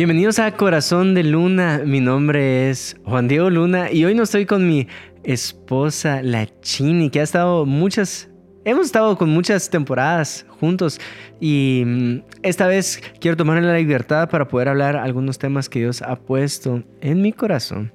Bienvenidos 0.00 0.38
a 0.38 0.50
Corazón 0.56 1.12
de 1.12 1.22
Luna. 1.22 1.82
Mi 1.84 2.00
nombre 2.00 2.70
es 2.70 2.96
Juan 3.04 3.28
Diego 3.28 3.50
Luna 3.50 3.92
y 3.92 4.06
hoy 4.06 4.14
no 4.14 4.22
estoy 4.22 4.46
con 4.46 4.66
mi 4.66 4.88
esposa, 5.24 6.22
la 6.22 6.48
Chini, 6.62 7.10
que 7.10 7.20
ha 7.20 7.22
estado 7.22 7.66
muchas. 7.66 8.30
Hemos 8.64 8.86
estado 8.86 9.18
con 9.18 9.28
muchas 9.28 9.68
temporadas 9.68 10.46
juntos 10.58 10.98
y 11.38 11.82
mm, 11.84 12.22
esta 12.42 12.66
vez 12.66 13.02
quiero 13.20 13.36
tomar 13.36 13.62
la 13.62 13.76
libertad 13.76 14.30
para 14.30 14.48
poder 14.48 14.70
hablar 14.70 14.96
algunos 14.96 15.38
temas 15.38 15.68
que 15.68 15.80
Dios 15.80 16.00
ha 16.00 16.16
puesto 16.16 16.82
en 17.02 17.20
mi 17.20 17.34
corazón. 17.34 17.92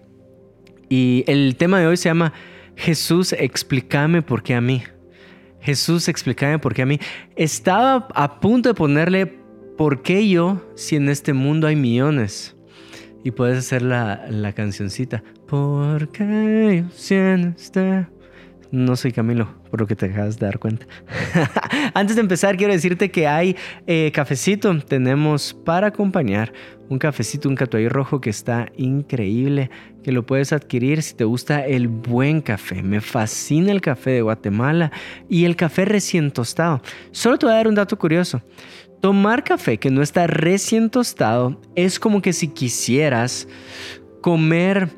Y 0.88 1.24
el 1.26 1.56
tema 1.56 1.80
de 1.80 1.88
hoy 1.88 1.98
se 1.98 2.10
llama 2.10 2.34
Jesús, 2.76 3.34
explícame 3.34 4.22
por 4.22 4.44
qué 4.44 4.54
a 4.54 4.62
mí. 4.62 4.84
Jesús, 5.60 6.08
explícame 6.08 6.60
por 6.60 6.76
qué 6.76 6.84
a 6.84 6.86
mí. 6.86 7.00
Estaba 7.36 8.08
a 8.14 8.40
punto 8.40 8.70
de 8.70 8.76
ponerle 8.76 9.45
¿por 9.78 10.02
qué 10.02 10.28
yo 10.28 10.62
si 10.76 10.96
en 10.96 11.10
este 11.10 11.34
mundo 11.34 11.68
hay 11.68 11.76
millones? 11.76 12.56
Y 13.24 13.32
puedes 13.32 13.58
hacer 13.58 13.82
la, 13.82 14.26
la 14.30 14.54
cancioncita. 14.54 15.24
¿Por 15.48 16.10
qué 16.10 16.84
yo 16.84 16.96
si 16.96 17.16
en 17.16 17.56
este... 17.58 18.08
No 18.72 18.96
soy 18.98 19.14
Camilo, 19.14 19.48
por 19.72 19.80
lo 19.80 19.88
que 19.88 19.96
te 19.96 20.08
acabas 20.08 20.38
de 20.38 20.48
dar 20.48 20.60
cuenta. 20.60 20.86
Antes 21.94 22.18
de 22.18 22.22
empezar, 22.22 22.58
quiero 22.58 22.74
decirte 22.74 23.10
que 23.10 23.26
hay 23.26 23.56
eh, 23.88 24.12
cafecito. 24.14 24.78
Tenemos 24.80 25.54
para 25.54 25.88
acompañar 25.88 26.52
un 26.90 27.00
cafecito, 27.00 27.48
un 27.48 27.56
catuay 27.56 27.88
rojo 27.88 28.20
que 28.20 28.30
está 28.30 28.68
increíble, 28.76 29.70
que 30.04 30.12
lo 30.12 30.26
puedes 30.26 30.52
adquirir 30.52 31.02
si 31.04 31.16
te 31.16 31.24
gusta 31.24 31.66
el 31.66 31.88
buen 31.88 32.42
café. 32.42 32.84
Me 32.84 33.02
fascina 33.02 33.72
el 33.72 33.82
café 33.82 34.12
de 34.12 34.22
Guatemala 34.24 34.92
y 35.30 35.46
el 35.46 35.56
café 35.56 35.86
recién 35.86 36.32
tostado. 36.32 36.82
Solo 37.12 37.38
te 37.38 37.46
voy 37.46 37.54
a 37.54 37.58
dar 37.58 37.68
un 37.68 37.76
dato 37.76 37.98
curioso. 37.98 38.42
Tomar 39.06 39.44
café 39.44 39.78
que 39.78 39.92
no 39.92 40.02
está 40.02 40.26
recién 40.26 40.90
tostado 40.90 41.62
es 41.76 42.00
como 42.00 42.24
que 42.24 42.34
si 42.34 42.48
quisieras 42.48 43.48
comer 44.20 44.90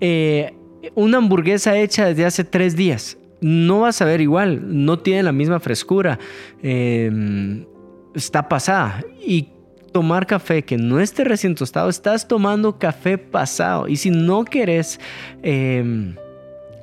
eh, 0.00 0.54
una 0.94 1.18
hamburguesa 1.18 1.76
hecha 1.76 2.06
desde 2.06 2.24
hace 2.26 2.44
tres 2.44 2.76
días. 2.76 3.18
No 3.40 3.80
vas 3.80 4.00
a 4.02 4.04
ver 4.04 4.20
igual, 4.20 4.84
no 4.84 5.00
tiene 5.00 5.24
la 5.24 5.32
misma 5.32 5.58
frescura, 5.58 6.20
em, 6.62 7.66
está 8.14 8.48
pasada. 8.48 9.02
Y 9.20 9.48
tomar 9.90 10.28
café 10.28 10.62
que 10.62 10.76
no 10.76 11.00
esté 11.00 11.24
recién 11.24 11.56
tostado, 11.56 11.88
estás 11.88 12.28
tomando 12.28 12.78
café 12.78 13.18
pasado. 13.18 13.88
Y 13.88 13.96
si 13.96 14.10
no 14.10 14.44
quieres 14.44 15.00
em, 15.42 16.14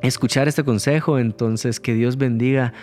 escuchar 0.02 0.50
este 0.50 0.66
consejo, 0.66 1.18
entonces 1.18 1.80
que 1.80 1.94
Dios 1.94 2.18
bendiga 2.18 2.74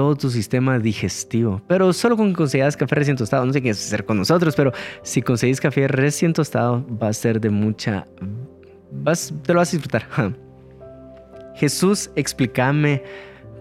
todo 0.00 0.16
tu 0.16 0.30
sistema 0.30 0.78
digestivo. 0.78 1.60
Pero 1.68 1.92
solo 1.92 2.16
con 2.16 2.30
que 2.30 2.34
consigas 2.34 2.74
café 2.74 2.94
recién 2.94 3.18
tostado, 3.18 3.44
no 3.44 3.52
sé 3.52 3.60
qué 3.60 3.68
hacer 3.68 4.06
con 4.06 4.16
nosotros, 4.16 4.56
pero 4.56 4.72
si 5.02 5.20
conseguís 5.20 5.60
café 5.60 5.86
recién 5.88 6.32
tostado, 6.32 6.82
va 6.96 7.08
a 7.08 7.12
ser 7.12 7.38
de 7.38 7.50
mucha... 7.50 8.06
Vas, 8.90 9.30
te 9.44 9.52
lo 9.52 9.58
vas 9.58 9.68
a 9.68 9.72
disfrutar. 9.72 10.08
Jesús, 11.54 12.10
explícame 12.16 13.02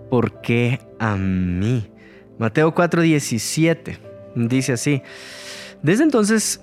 por 0.10 0.40
qué 0.40 0.80
a 0.98 1.18
mí. 1.18 1.92
Mateo 2.38 2.74
4:17 2.74 3.98
dice 4.36 4.72
así. 4.72 5.02
Desde 5.84 6.04
entonces 6.04 6.62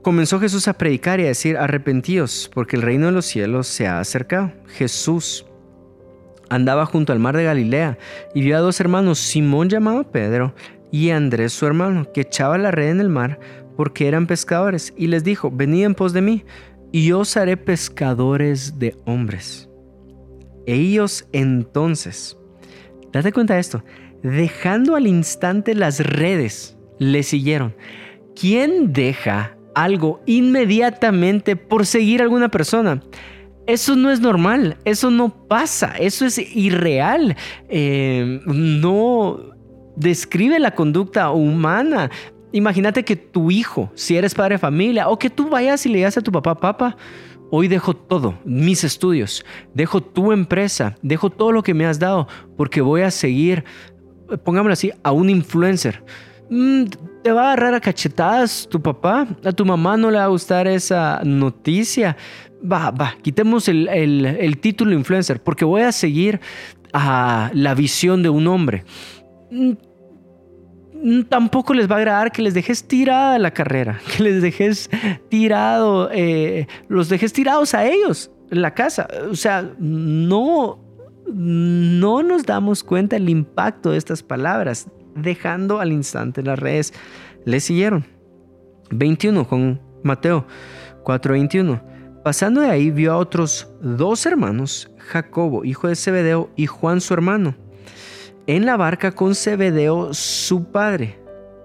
comenzó 0.00 0.40
Jesús 0.40 0.66
a 0.66 0.72
predicar 0.72 1.20
y 1.20 1.24
a 1.24 1.26
decir, 1.26 1.58
arrepentíos, 1.58 2.50
porque 2.54 2.76
el 2.76 2.82
reino 2.82 3.04
de 3.04 3.12
los 3.12 3.26
cielos 3.26 3.66
se 3.66 3.86
ha 3.86 4.00
acercado. 4.00 4.50
Jesús 4.78 5.44
andaba 6.50 6.86
junto 6.86 7.12
al 7.12 7.18
mar 7.18 7.36
de 7.36 7.44
Galilea 7.44 7.98
y 8.34 8.42
vio 8.42 8.56
a 8.56 8.60
dos 8.60 8.80
hermanos, 8.80 9.18
Simón 9.18 9.68
llamado 9.68 10.10
Pedro 10.10 10.54
y 10.90 11.10
Andrés 11.10 11.52
su 11.52 11.66
hermano, 11.66 12.10
que 12.12 12.22
echaba 12.22 12.58
la 12.58 12.70
red 12.70 12.90
en 12.90 13.00
el 13.00 13.08
mar 13.08 13.38
porque 13.78 14.08
eran 14.08 14.26
pescadores, 14.26 14.92
y 14.96 15.06
les 15.06 15.22
dijo, 15.22 15.52
venid 15.52 15.84
en 15.84 15.94
pos 15.94 16.12
de 16.12 16.20
mí, 16.20 16.44
y 16.90 17.12
os 17.12 17.36
haré 17.36 17.56
pescadores 17.56 18.80
de 18.80 18.96
hombres. 19.04 19.70
Ellos 20.66 21.28
entonces, 21.32 22.36
date 23.12 23.32
cuenta 23.32 23.54
de 23.54 23.60
esto, 23.60 23.84
dejando 24.24 24.96
al 24.96 25.06
instante 25.06 25.76
las 25.76 26.00
redes, 26.00 26.76
le 26.98 27.22
siguieron. 27.22 27.76
¿Quién 28.34 28.92
deja 28.92 29.56
algo 29.76 30.22
inmediatamente 30.26 31.54
por 31.54 31.86
seguir 31.86 32.20
a 32.20 32.24
alguna 32.24 32.50
persona? 32.50 33.00
Eso 33.68 33.96
no 33.96 34.10
es 34.10 34.18
normal, 34.18 34.78
eso 34.86 35.10
no 35.10 35.28
pasa, 35.28 35.92
eso 35.98 36.24
es 36.24 36.38
irreal. 36.38 37.36
Eh, 37.68 38.40
no 38.46 39.40
describe 39.94 40.58
la 40.58 40.70
conducta 40.70 41.30
humana. 41.32 42.10
Imagínate 42.52 43.04
que 43.04 43.14
tu 43.14 43.50
hijo, 43.50 43.92
si 43.94 44.16
eres 44.16 44.34
padre 44.34 44.54
de 44.54 44.58
familia, 44.58 45.10
o 45.10 45.18
que 45.18 45.28
tú 45.28 45.50
vayas 45.50 45.84
y 45.84 45.90
le 45.90 45.98
digas 45.98 46.16
a 46.16 46.22
tu 46.22 46.32
papá, 46.32 46.54
papá, 46.54 46.96
hoy 47.50 47.68
dejo 47.68 47.94
todo, 47.94 48.38
mis 48.46 48.84
estudios, 48.84 49.44
dejo 49.74 50.00
tu 50.00 50.32
empresa, 50.32 50.96
dejo 51.02 51.28
todo 51.28 51.52
lo 51.52 51.62
que 51.62 51.74
me 51.74 51.84
has 51.84 51.98
dado, 51.98 52.26
porque 52.56 52.80
voy 52.80 53.02
a 53.02 53.10
seguir, 53.10 53.64
pongámoslo 54.44 54.72
así, 54.72 54.92
a 55.02 55.12
un 55.12 55.28
influencer. 55.28 56.02
Mm, 56.48 56.84
te 57.22 57.32
va 57.32 57.42
a 57.42 57.52
agarrar 57.52 57.74
a 57.74 57.80
cachetadas 57.80 58.66
tu 58.70 58.80
papá, 58.80 59.26
a 59.44 59.52
tu 59.52 59.66
mamá 59.66 59.98
no 59.98 60.10
le 60.10 60.16
va 60.16 60.24
a 60.24 60.28
gustar 60.28 60.66
esa 60.66 61.20
noticia, 61.22 62.16
va, 62.60 62.90
va, 62.90 63.14
quitemos 63.22 63.68
el, 63.68 64.58
título 64.60 64.92
influencer 64.92 65.42
porque 65.42 65.64
voy 65.64 65.82
a 65.82 65.92
seguir 65.92 66.40
a 66.92 67.50
la 67.54 67.74
visión 67.74 68.22
de 68.22 68.28
un 68.28 68.46
hombre. 68.46 68.84
Mm, 69.50 69.72
mm, 71.02 71.22
tampoco 71.24 71.74
les 71.74 71.90
va 71.90 71.96
a 71.96 71.98
agradar 71.98 72.32
que 72.32 72.42
les 72.42 72.54
dejes 72.54 72.86
tirada 72.86 73.38
la 73.38 73.52
carrera, 73.52 74.00
que 74.16 74.22
les 74.22 74.42
dejes 74.42 74.90
tirado, 75.28 76.10
eh, 76.12 76.66
los 76.88 77.08
dejes 77.08 77.32
tirados 77.32 77.74
a 77.74 77.86
ellos 77.86 78.30
en 78.50 78.62
la 78.62 78.74
casa. 78.74 79.08
O 79.30 79.36
sea, 79.36 79.70
no, 79.78 80.78
no 81.32 82.22
nos 82.22 82.44
damos 82.44 82.82
cuenta 82.82 83.16
el 83.16 83.28
impacto 83.28 83.90
de 83.90 83.98
estas 83.98 84.22
palabras, 84.22 84.88
dejando 85.14 85.80
al 85.80 85.92
instante 85.92 86.42
las 86.42 86.58
redes. 86.58 86.94
Le 87.44 87.60
siguieron. 87.60 88.04
21 88.90 89.46
con 89.46 89.80
Mateo 90.02 90.46
4:21. 91.04 91.97
Pasando 92.28 92.60
de 92.60 92.68
ahí 92.68 92.90
vio 92.90 93.14
a 93.14 93.16
otros 93.16 93.68
dos 93.80 94.26
hermanos, 94.26 94.90
Jacobo, 94.98 95.64
hijo 95.64 95.88
de 95.88 95.96
Zebedeo, 95.96 96.50
y 96.56 96.66
Juan 96.66 97.00
su 97.00 97.14
hermano, 97.14 97.54
en 98.46 98.66
la 98.66 98.76
barca 98.76 99.12
con 99.12 99.34
Zebedeo 99.34 100.12
su 100.12 100.64
padre. 100.64 101.18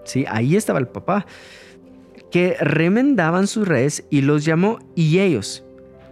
Sí, 0.05 0.23
ahí 0.25 0.55
estaba 0.55 0.79
el 0.79 0.87
papá, 0.87 1.25
que 2.31 2.55
remendaban 2.61 3.47
sus 3.47 3.67
redes 3.67 4.05
y 4.09 4.21
los 4.21 4.45
llamó 4.45 4.79
y 4.95 5.19
ellos, 5.19 5.65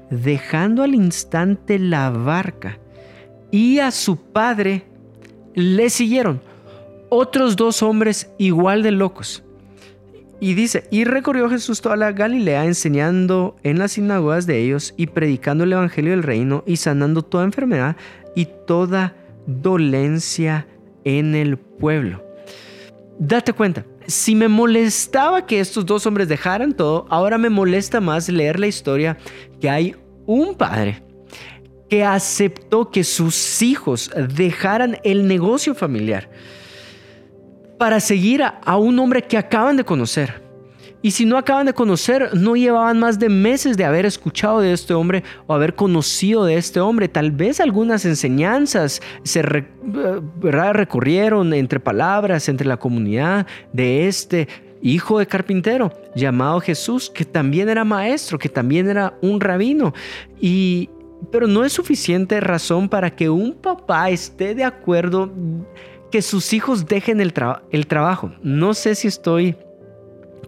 dejando 0.10 0.84
al 0.84 0.96
instante 0.96 1.80
la 1.80 2.10
barca 2.10 2.78
y 3.52 3.80
a 3.80 3.90
su 3.90 4.18
padre, 4.18 4.84
le 5.56 5.90
siguieron 5.90 6.42
otros 7.08 7.56
dos 7.56 7.82
hombres 7.82 8.30
igual 8.38 8.84
de 8.84 8.92
locos 8.92 9.46
y 10.42 10.56
dice, 10.56 10.86
y 10.90 11.04
recorrió 11.04 11.48
Jesús 11.52 11.82
toda 11.82 11.96
la 11.96 12.12
Galilea 12.12 12.66
enseñando 12.66 13.56
en 13.62 13.78
las 13.78 13.92
sinagogas 13.92 14.48
de 14.48 14.58
ellos 14.58 14.96
y 14.98 15.06
predicando 15.06 15.66
el 15.66 15.74
Evangelio 15.74 16.12
del 16.12 16.24
reino 16.24 16.64
y 16.66 16.78
sanando 16.78 17.22
toda 17.22 17.44
enfermedad 17.44 17.96
y 18.36 18.48
toda 18.66 19.16
dolencia 19.46 20.66
en 21.04 21.36
el 21.36 21.58
pueblo. 21.58 22.26
Date 23.20 23.54
cuenta, 23.54 23.86
si 24.08 24.34
me 24.34 24.48
molestaba 24.48 25.46
que 25.46 25.60
estos 25.60 25.86
dos 25.86 26.08
hombres 26.08 26.28
dejaran 26.28 26.74
todo, 26.74 27.06
ahora 27.12 27.38
me 27.38 27.52
molesta 27.52 28.02
más 28.02 28.28
leer 28.28 28.60
la 28.60 28.66
historia 28.66 29.20
que 29.60 29.70
hay 29.70 29.96
un 30.26 30.56
padre 30.56 31.04
que 31.88 32.04
aceptó 32.04 32.90
que 32.90 33.04
sus 33.04 33.62
hijos 33.62 34.10
dejaran 34.36 34.98
el 35.04 35.28
negocio 35.28 35.76
familiar 35.76 36.32
para 37.82 38.00
seguir 38.00 38.44
a, 38.44 38.78
un 38.78 39.00
hombre 39.00 39.24
que 39.24 39.40
acaban 39.40 39.76
de 39.76 39.84
conocer. 39.84 40.40
Y 41.02 41.10
si 41.10 41.26
no 41.26 41.36
acaban 41.36 41.66
de 41.66 41.74
conocer, 41.74 42.30
no 42.36 42.56
llevaban 42.56 43.00
más 43.00 43.18
de 43.18 43.28
meses 43.28 43.76
de 43.76 43.86
haber 43.86 44.06
escuchado 44.06 44.60
de 44.60 44.72
este 44.72 44.94
hombre 44.94 45.24
o 45.48 45.56
haber 45.56 45.74
conocido 45.74 46.46
de 46.46 46.58
este 46.58 46.80
hombre. 46.80 47.08
Tal 47.08 47.32
vez 47.32 47.60
algunas 47.60 48.06
enseñanzas 48.06 49.02
se 49.24 49.40
eh, 49.40 49.72
recorrieron 50.44 51.56
entre 51.56 51.80
palabras, 51.80 52.48
entre 52.50 52.68
la 52.68 52.78
comunidad 52.78 53.48
de 53.74 54.08
este 54.08 54.48
hijo 54.84 55.18
de 55.18 55.26
carpintero 55.26 55.92
llamado 56.14 56.60
Jesús, 56.60 57.10
que 57.10 57.26
también 57.26 57.68
era 57.68 57.84
maestro, 57.84 58.38
que 58.38 58.50
también 58.50 58.90
era 58.92 59.18
un 59.24 59.42
rabino. 59.42 59.92
Y, 60.40 60.88
pero 61.32 61.48
no 61.48 61.66
es 61.66 61.74
suficiente 61.74 62.40
razón 62.42 62.88
para 62.88 63.10
que 63.10 63.28
un 63.28 63.56
papá 63.56 64.12
esté 64.12 64.54
de 64.54 64.66
acuerdo 64.66 65.32
que 66.12 66.22
sus 66.22 66.54
hijos 66.54 66.86
dejen 66.86 67.22
el, 67.22 67.34
el 67.72 67.88
trabajo. 67.88 68.32
No 68.44 68.74
sé 68.74 68.96
si 68.96 69.08
estoy 69.08 69.56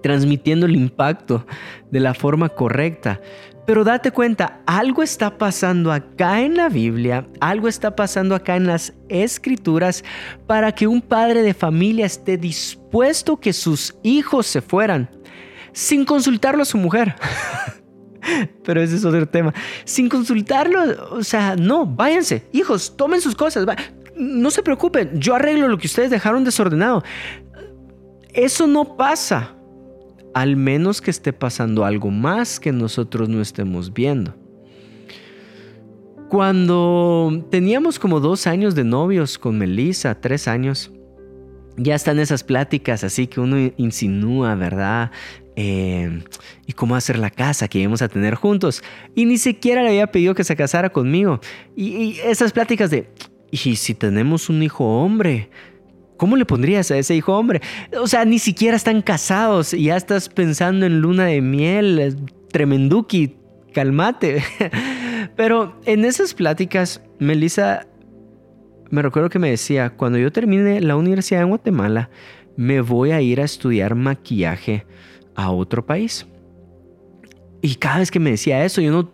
transmitiendo 0.02 0.66
el 0.66 0.76
impacto 0.76 1.46
de 1.90 2.00
la 2.02 2.14
forma 2.14 2.50
correcta, 2.50 3.22
pero 3.66 3.86
date 3.86 4.12
cuenta, 4.12 4.60
algo 4.66 5.04
está 5.04 5.38
pasando 5.38 5.92
acá 5.94 6.42
en 6.42 6.58
la 6.58 6.68
Biblia, 6.68 7.26
algo 7.40 7.70
está 7.70 7.96
pasando 7.96 8.36
acá 8.36 8.58
en 8.58 8.68
las 8.68 8.94
escrituras 9.08 10.04
para 10.48 10.74
que 10.74 10.86
un 10.86 11.02
padre 11.02 11.44
de 11.44 11.54
familia 11.54 12.06
esté 12.06 12.38
dispuesto 12.38 13.38
que 13.38 13.54
sus 13.54 13.96
hijos 14.04 14.48
se 14.48 14.62
fueran. 14.62 15.10
sin 15.72 16.06
consultarlo 16.06 16.62
a 16.62 16.66
su 16.66 16.78
mujer. 16.78 17.16
Pero 18.64 18.82
ese 18.82 18.96
es 18.96 19.06
otro 19.06 19.28
tema. 19.28 19.54
Sin 19.86 20.08
consultarlo, 20.08 20.80
o 21.12 21.24
sea, 21.24 21.56
no, 21.56 21.86
váyanse. 21.86 22.48
Hijos, 22.52 22.96
tomen 22.96 23.22
sus 23.22 23.34
cosas. 23.34 23.66
No 24.16 24.52
se 24.52 24.64
preocupen, 24.64 25.20
yo 25.20 25.36
arreglo 25.36 25.68
lo 25.68 25.78
que 25.78 25.88
ustedes 25.88 26.10
dejaron 26.10 26.44
desordenado. 26.44 27.04
Eso 28.34 28.68
no 28.68 28.98
pasa, 28.98 29.56
al 30.34 30.56
menos 30.56 31.02
que 31.02 31.12
esté 31.12 31.34
pasando 31.34 31.86
algo 31.86 32.10
más 32.10 32.60
que 32.60 32.72
nosotros 32.72 33.30
no 33.30 33.42
estemos 33.42 33.94
viendo. 33.94 34.36
Cuando 36.30 37.46
teníamos 37.52 38.00
como 38.00 38.20
dos 38.20 38.48
años 38.48 38.74
de 38.74 38.84
novios 38.84 39.38
con 39.38 39.58
Melissa, 39.60 40.20
tres 40.20 40.48
años, 40.48 40.92
ya 41.78 41.96
están 41.96 42.20
esas 42.20 42.44
pláticas 42.44 43.04
así 43.04 43.28
que 43.28 43.40
uno 43.40 43.72
insinúa, 43.78 44.56
¿verdad? 44.56 45.12
Eh, 45.56 46.24
y 46.66 46.74
cómo 46.74 46.96
hacer 46.96 47.20
la 47.20 47.30
casa 47.30 47.68
que 47.68 47.80
íbamos 47.80 48.02
a 48.02 48.08
tener 48.08 48.36
juntos. 48.36 48.84
Y 49.14 49.26
ni 49.26 49.38
siquiera 49.38 49.84
le 49.84 49.90
había 49.90 50.08
pedido 50.08 50.34
que 50.34 50.44
se 50.44 50.56
casara 50.56 50.90
conmigo. 50.90 51.40
Y, 51.76 52.18
esas 52.26 52.52
pláticas 52.52 52.90
de, 52.90 53.10
¿y 53.54 53.76
si 53.76 53.94
tenemos 53.94 54.50
un 54.50 54.64
hijo 54.64 54.84
hombre? 54.84 55.50
¿Cómo 56.18 56.36
le 56.36 56.46
pondrías 56.46 56.90
a 56.90 56.98
ese 56.98 57.16
hijo 57.16 57.38
hombre? 57.38 57.62
O 58.00 58.08
sea, 58.08 58.26
ni 58.26 58.40
siquiera 58.40 58.76
están 58.76 59.02
casados 59.02 59.74
y 59.74 59.86
ya 59.86 59.96
estás 59.96 60.28
pensando 60.28 60.86
en 60.86 61.02
luna 61.02 61.26
de 61.26 61.42
miel, 61.42 62.16
tremenduki, 62.52 63.36
calmate. 63.74 64.44
Pero 65.36 65.80
en 65.86 66.06
esas 66.06 66.34
pláticas, 66.34 67.02
Melissa, 67.20 67.86
me 68.90 69.02
recuerdo 69.02 69.30
que 69.30 69.40
me 69.40 69.50
decía, 69.52 69.92
cuando 69.92 70.18
yo 70.18 70.32
termine 70.32 70.82
la 70.82 70.96
universidad 70.96 71.44
en 71.44 71.50
Guatemala, 71.50 72.10
me 72.56 72.82
voy 72.82 73.12
a 73.12 73.22
ir 73.22 73.40
a 73.40 73.46
estudiar 73.46 73.96
maquillaje 73.96 74.86
a 75.36 75.52
otro 75.52 75.86
país. 75.86 76.28
Y 77.66 77.76
cada 77.76 78.00
vez 78.00 78.12
que 78.12 78.20
me 78.20 78.30
decía 78.30 78.66
eso, 78.66 78.82
yo 78.82 78.92
no, 78.92 79.10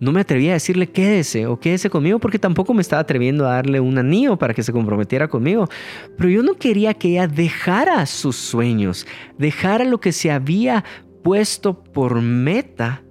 no 0.00 0.10
me 0.10 0.22
atrevía 0.22 0.50
a 0.50 0.54
decirle 0.54 0.90
quédese 0.90 1.46
o 1.46 1.60
quédese 1.60 1.88
conmigo 1.88 2.18
porque 2.18 2.36
tampoco 2.36 2.74
me 2.74 2.82
estaba 2.82 3.00
atreviendo 3.00 3.46
a 3.46 3.52
darle 3.52 3.78
un 3.78 3.96
anillo 3.96 4.36
para 4.36 4.54
que 4.54 4.64
se 4.64 4.72
comprometiera 4.72 5.28
conmigo. 5.28 5.68
Pero 6.16 6.28
yo 6.28 6.42
no 6.42 6.54
quería 6.54 6.94
que 6.94 7.10
ella 7.10 7.28
dejara 7.28 8.04
sus 8.06 8.34
sueños, 8.34 9.06
dejara 9.38 9.84
lo 9.84 10.00
que 10.00 10.10
se 10.10 10.32
había 10.32 10.82
puesto 11.22 11.80
por 11.80 12.20
meta 12.20 13.04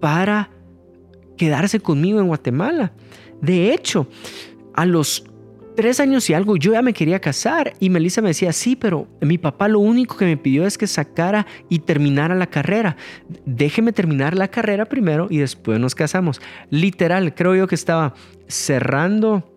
para 0.00 0.50
quedarse 1.36 1.78
conmigo 1.78 2.18
en 2.18 2.26
Guatemala. 2.26 2.92
De 3.40 3.72
hecho, 3.72 4.08
a 4.74 4.84
los 4.84 5.26
tres 5.78 6.00
años 6.00 6.28
y 6.28 6.34
algo, 6.34 6.56
yo 6.56 6.72
ya 6.72 6.82
me 6.82 6.92
quería 6.92 7.20
casar 7.20 7.72
y 7.78 7.88
Melissa 7.88 8.20
me 8.20 8.30
decía, 8.30 8.52
sí, 8.52 8.74
pero 8.74 9.06
mi 9.20 9.38
papá 9.38 9.68
lo 9.68 9.78
único 9.78 10.16
que 10.16 10.24
me 10.24 10.36
pidió 10.36 10.66
es 10.66 10.76
que 10.76 10.88
sacara 10.88 11.46
y 11.68 11.78
terminara 11.78 12.34
la 12.34 12.48
carrera. 12.48 12.96
Déjeme 13.46 13.92
terminar 13.92 14.36
la 14.36 14.48
carrera 14.48 14.86
primero 14.86 15.28
y 15.30 15.38
después 15.38 15.78
nos 15.78 15.94
casamos. 15.94 16.40
Literal, 16.70 17.32
creo 17.32 17.54
yo 17.54 17.68
que 17.68 17.76
estaba 17.76 18.14
cerrando 18.48 19.48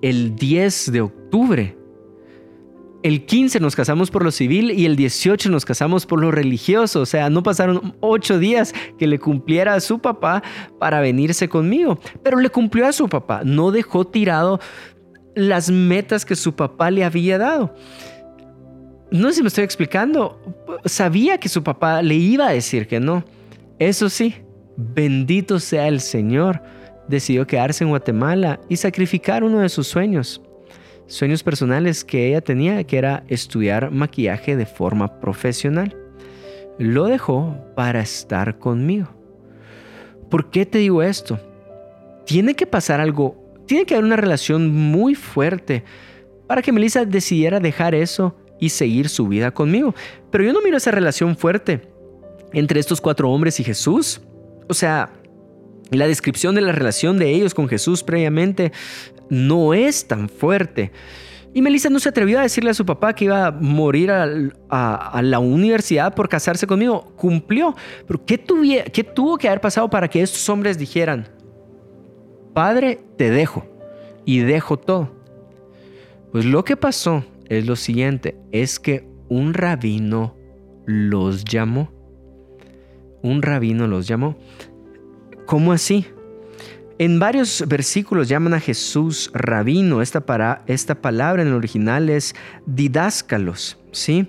el 0.00 0.34
10 0.34 0.92
de 0.92 1.02
octubre. 1.02 1.76
El 3.02 3.26
15 3.26 3.60
nos 3.60 3.76
casamos 3.76 4.10
por 4.10 4.24
lo 4.24 4.30
civil 4.30 4.70
y 4.70 4.86
el 4.86 4.96
18 4.96 5.50
nos 5.50 5.66
casamos 5.66 6.06
por 6.06 6.22
lo 6.22 6.30
religioso. 6.30 7.02
O 7.02 7.06
sea, 7.06 7.28
no 7.28 7.42
pasaron 7.42 7.94
ocho 8.00 8.38
días 8.38 8.74
que 8.98 9.06
le 9.06 9.18
cumpliera 9.18 9.74
a 9.74 9.80
su 9.80 9.98
papá 9.98 10.42
para 10.78 11.00
venirse 11.00 11.50
conmigo. 11.50 11.98
Pero 12.22 12.40
le 12.40 12.48
cumplió 12.48 12.86
a 12.86 12.92
su 12.92 13.10
papá. 13.10 13.42
No 13.44 13.72
dejó 13.72 14.06
tirado 14.06 14.58
las 15.38 15.70
metas 15.70 16.24
que 16.24 16.34
su 16.34 16.56
papá 16.56 16.90
le 16.90 17.04
había 17.04 17.38
dado. 17.38 17.72
No 19.10 19.28
sé 19.28 19.34
si 19.34 19.42
me 19.42 19.48
estoy 19.48 19.62
explicando. 19.64 20.40
Sabía 20.84 21.38
que 21.38 21.48
su 21.48 21.62
papá 21.62 22.02
le 22.02 22.16
iba 22.16 22.48
a 22.48 22.52
decir 22.52 22.88
que 22.88 22.98
no. 22.98 23.24
Eso 23.78 24.10
sí, 24.10 24.34
bendito 24.76 25.60
sea 25.60 25.86
el 25.86 26.00
Señor. 26.00 26.60
Decidió 27.06 27.46
quedarse 27.46 27.84
en 27.84 27.90
Guatemala 27.90 28.58
y 28.68 28.76
sacrificar 28.76 29.44
uno 29.44 29.60
de 29.60 29.68
sus 29.68 29.86
sueños. 29.86 30.42
Sueños 31.06 31.44
personales 31.44 32.04
que 32.04 32.28
ella 32.28 32.40
tenía, 32.40 32.82
que 32.82 32.98
era 32.98 33.22
estudiar 33.28 33.92
maquillaje 33.92 34.56
de 34.56 34.66
forma 34.66 35.20
profesional. 35.20 35.96
Lo 36.78 37.06
dejó 37.06 37.56
para 37.76 38.00
estar 38.00 38.58
conmigo. 38.58 39.08
¿Por 40.28 40.50
qué 40.50 40.66
te 40.66 40.78
digo 40.78 41.00
esto? 41.02 41.38
Tiene 42.26 42.54
que 42.54 42.66
pasar 42.66 43.00
algo 43.00 43.37
tiene 43.68 43.84
que 43.84 43.94
haber 43.94 44.06
una 44.06 44.16
relación 44.16 44.74
muy 44.74 45.14
fuerte 45.14 45.84
para 46.48 46.62
que 46.62 46.72
Melissa 46.72 47.04
decidiera 47.04 47.60
dejar 47.60 47.94
eso 47.94 48.34
y 48.58 48.70
seguir 48.70 49.08
su 49.08 49.28
vida 49.28 49.52
conmigo. 49.52 49.94
Pero 50.32 50.42
yo 50.42 50.52
no 50.52 50.62
miro 50.62 50.78
esa 50.78 50.90
relación 50.90 51.36
fuerte 51.36 51.82
entre 52.52 52.80
estos 52.80 53.00
cuatro 53.00 53.30
hombres 53.30 53.60
y 53.60 53.64
Jesús. 53.64 54.22
O 54.68 54.74
sea, 54.74 55.12
la 55.90 56.08
descripción 56.08 56.54
de 56.54 56.62
la 56.62 56.72
relación 56.72 57.18
de 57.18 57.30
ellos 57.30 57.54
con 57.54 57.68
Jesús 57.68 58.02
previamente 58.02 58.72
no 59.28 59.74
es 59.74 60.08
tan 60.08 60.30
fuerte. 60.30 60.90
Y 61.52 61.60
Melissa 61.60 61.90
no 61.90 61.98
se 61.98 62.08
atrevió 62.08 62.38
a 62.38 62.42
decirle 62.42 62.70
a 62.70 62.74
su 62.74 62.86
papá 62.86 63.14
que 63.14 63.26
iba 63.26 63.48
a 63.48 63.50
morir 63.50 64.10
a, 64.10 65.20
la 65.22 65.38
universidad 65.38 66.14
por 66.14 66.28
casarse 66.30 66.66
conmigo. 66.66 67.12
Cumplió. 67.16 67.76
Pero 68.06 68.24
¿qué, 68.24 68.42
¿qué 68.92 69.04
tuvo 69.04 69.36
que 69.36 69.48
haber 69.48 69.60
pasado 69.60 69.90
para 69.90 70.08
que 70.08 70.22
estos 70.22 70.48
hombres 70.48 70.78
dijeran, 70.78 71.28
Padre, 72.58 72.98
te 73.16 73.30
dejo 73.30 73.64
y 74.24 74.40
dejo 74.40 74.76
todo. 74.78 75.12
Pues 76.32 76.44
lo 76.44 76.64
que 76.64 76.76
pasó 76.76 77.24
es 77.48 77.64
lo 77.68 77.76
siguiente, 77.76 78.36
es 78.50 78.80
que 78.80 79.06
un 79.28 79.54
rabino 79.54 80.34
los 80.84 81.44
llamó. 81.44 81.92
Un 83.22 83.42
rabino 83.42 83.86
los 83.86 84.08
llamó. 84.08 84.36
¿Cómo 85.46 85.72
así? 85.72 86.08
En 86.98 87.20
varios 87.20 87.64
versículos 87.68 88.28
llaman 88.28 88.54
a 88.54 88.58
Jesús 88.58 89.30
rabino. 89.32 90.02
Esta, 90.02 90.26
para, 90.26 90.64
esta 90.66 91.00
palabra 91.00 91.42
en 91.42 91.48
el 91.48 91.54
original 91.54 92.10
es 92.10 92.34
didáscalos, 92.66 93.78
¿sí? 93.92 94.26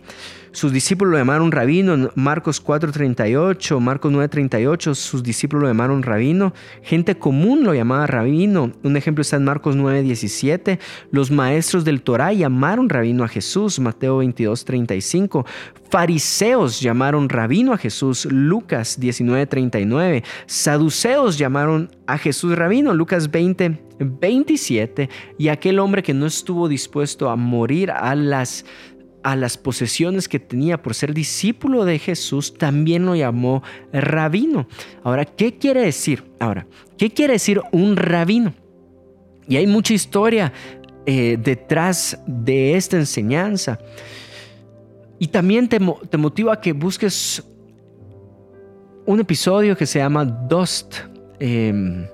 Sus 0.52 0.74
discípulos 0.74 1.12
lo 1.12 1.18
llamaron 1.18 1.52
rabino, 1.52 2.10
Marcos 2.16 2.60
4:38, 2.64 3.80
Marcos 3.80 4.12
9:38, 4.12 4.96
sus 4.96 5.22
discípulos 5.22 5.64
lo 5.64 5.68
llamaron 5.70 6.02
rabino, 6.02 6.54
gente 6.82 7.16
común 7.16 7.64
lo 7.64 7.74
llamaba 7.74 8.08
rabino. 8.08 8.72
Un 8.84 8.98
ejemplo 8.98 9.22
está 9.22 9.38
en 9.38 9.46
Marcos 9.46 9.76
9:17, 9.76 10.80
los 11.12 11.30
maestros 11.30 11.86
del 11.86 12.02
Torá 12.02 12.34
llamaron 12.34 12.90
rabino 12.90 13.24
a 13.24 13.28
Jesús, 13.28 13.80
Mateo 13.80 14.18
22:35, 14.24 15.46
fariseos 15.90 16.80
llamaron 16.82 17.30
rabino 17.30 17.74
a 17.74 17.78
Jesús, 17.78 18.26
Lucas 18.26 19.00
19:39, 19.00 20.24
saduceos 20.48 21.38
llamaron 21.38 21.90
a 22.08 22.18
Jesús 22.18 22.56
rabino, 22.56 22.94
Lucas 22.94 23.30
20 23.30 23.90
27 24.00 25.10
y 25.38 25.50
aquel 25.50 25.80
hombre 25.80 26.04
que 26.04 26.14
no 26.14 26.26
estuvo 26.26 26.68
dispuesto 26.68 27.30
a 27.30 27.36
morir 27.36 27.92
a 27.92 28.16
las 28.16 28.66
a 29.24 29.36
las 29.36 29.58
posesiones 29.58 30.28
que 30.28 30.40
tenía 30.40 30.82
por 30.82 30.94
ser 30.94 31.14
discípulo 31.14 31.86
de 31.86 32.00
Jesús, 32.00 32.54
también 32.54 33.06
lo 33.06 33.16
llamó 33.16 33.64
rabino. 33.92 34.68
Ahora, 35.04 35.26
¿qué 35.26 35.58
quiere 35.58 35.82
decir? 35.82 36.24
Ahora, 36.40 36.68
¿qué 36.98 37.12
quiere 37.12 37.34
decir 37.34 37.62
un 37.72 37.96
rabino? 37.96 38.54
Y 39.48 39.58
hay 39.58 39.68
mucha 39.68 39.94
historia 39.94 40.54
eh, 41.06 41.38
detrás 41.42 42.20
de 42.28 42.76
esta 42.76 42.98
enseñanza. 42.98 43.80
Y 45.18 45.28
también 45.28 45.68
te, 45.68 45.80
motivo 45.80 46.52
a 46.52 46.62
que 46.62 46.72
busques 46.72 47.44
un 49.06 49.20
episodio 49.20 49.76
que 49.76 49.86
se 49.86 50.00
llama 50.00 50.24
Dust. 50.24 50.96
Em, 51.40 52.06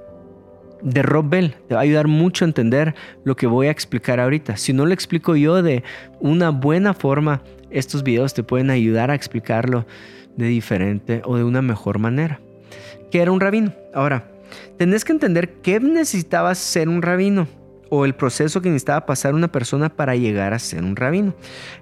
de 0.86 1.02
Rob 1.02 1.30
Bell. 1.30 1.56
Te 1.68 1.74
va 1.74 1.82
a 1.82 1.84
ayudar 1.84 2.08
mucho 2.08 2.46
a 2.46 2.48
entender 2.48 2.96
lo 3.26 3.36
que 3.36 3.48
voy 3.48 3.68
a 3.68 3.72
explicar 3.72 4.20
ahorita. 4.22 4.56
Si 4.56 4.72
no 4.72 4.86
lo 4.86 4.94
explico 4.94 5.36
yo 5.36 5.62
de 5.62 5.84
una 6.22 6.52
buena 6.52 6.94
forma, 6.94 7.42
estos 7.70 8.04
videos 8.04 8.34
te 8.34 8.44
pueden 8.44 8.70
ayudar 8.70 9.12
a 9.12 9.16
explicarlo 9.16 9.86
de 10.38 10.48
diferente 10.48 11.22
o 11.26 11.36
de 11.36 11.44
una 11.44 11.62
mejor 11.62 12.00
manera. 12.00 12.40
¿Qué 13.12 13.22
era 13.22 13.32
un 13.32 13.42
rabino? 13.42 13.74
Ahora, 13.94 14.32
tenés 14.78 15.04
que 15.04 15.12
entender 15.12 15.54
qué 15.62 15.80
necesitaba 15.80 16.54
ser 16.56 16.88
un 16.88 17.02
rabino 17.02 17.48
o 17.90 18.06
el 18.06 18.16
proceso 18.16 18.62
que 18.62 18.70
necesitaba 18.70 19.06
pasar 19.06 19.34
una 19.34 19.52
persona 19.52 19.90
para 19.90 20.16
llegar 20.16 20.54
a 20.54 20.60
ser 20.60 20.84
un 20.84 20.96
rabino. 20.96 21.34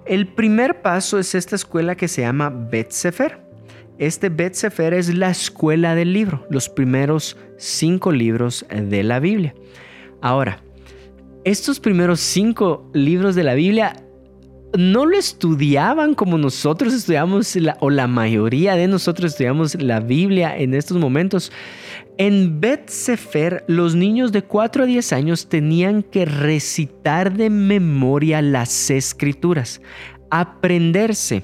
El 0.06 0.28
primer 0.28 0.82
paso 0.82 1.20
es 1.20 1.36
esta 1.36 1.56
escuela 1.56 1.96
que 1.96 2.08
se 2.08 2.22
llama 2.22 2.50
Bet 2.50 2.92
Sefer. 2.92 3.40
Este 4.00 4.30
Bet 4.30 4.56
Sefer 4.56 4.94
es 4.94 5.14
la 5.14 5.30
escuela 5.30 5.94
del 5.94 6.14
libro, 6.14 6.46
los 6.50 6.68
primeros 6.68 7.38
cinco 7.58 8.12
libros 8.12 8.66
de 8.70 9.04
la 9.04 9.20
Biblia. 9.20 9.54
Ahora, 10.22 10.64
estos 11.44 11.80
primeros 11.80 12.20
cinco 12.20 12.90
libros 12.94 13.36
de 13.36 13.44
la 13.44 13.54
Biblia 13.54 13.96
no 14.76 15.06
lo 15.06 15.16
estudiaban 15.18 16.16
como 16.16 16.40
nosotros 16.40 16.94
estudiamos, 16.94 17.56
o 17.80 17.90
la 17.92 18.08
mayoría 18.08 18.76
de 18.76 18.88
nosotros 18.88 19.34
estudiamos 19.34 19.80
la 19.80 20.00
Biblia 20.00 20.58
en 20.58 20.74
estos 20.74 20.98
momentos. 20.98 21.52
En 22.18 22.60
Bet 22.60 22.90
Sefer, 22.90 23.64
los 23.68 23.94
niños 23.94 24.32
de 24.32 24.42
4 24.42 24.84
a 24.84 24.88
10 24.88 25.14
años 25.14 25.50
tenían 25.50 26.02
que 26.02 26.26
recitar 26.26 27.38
de 27.38 27.52
memoria 27.52 28.42
las 28.42 28.90
escrituras, 28.90 29.82
aprenderse 30.32 31.44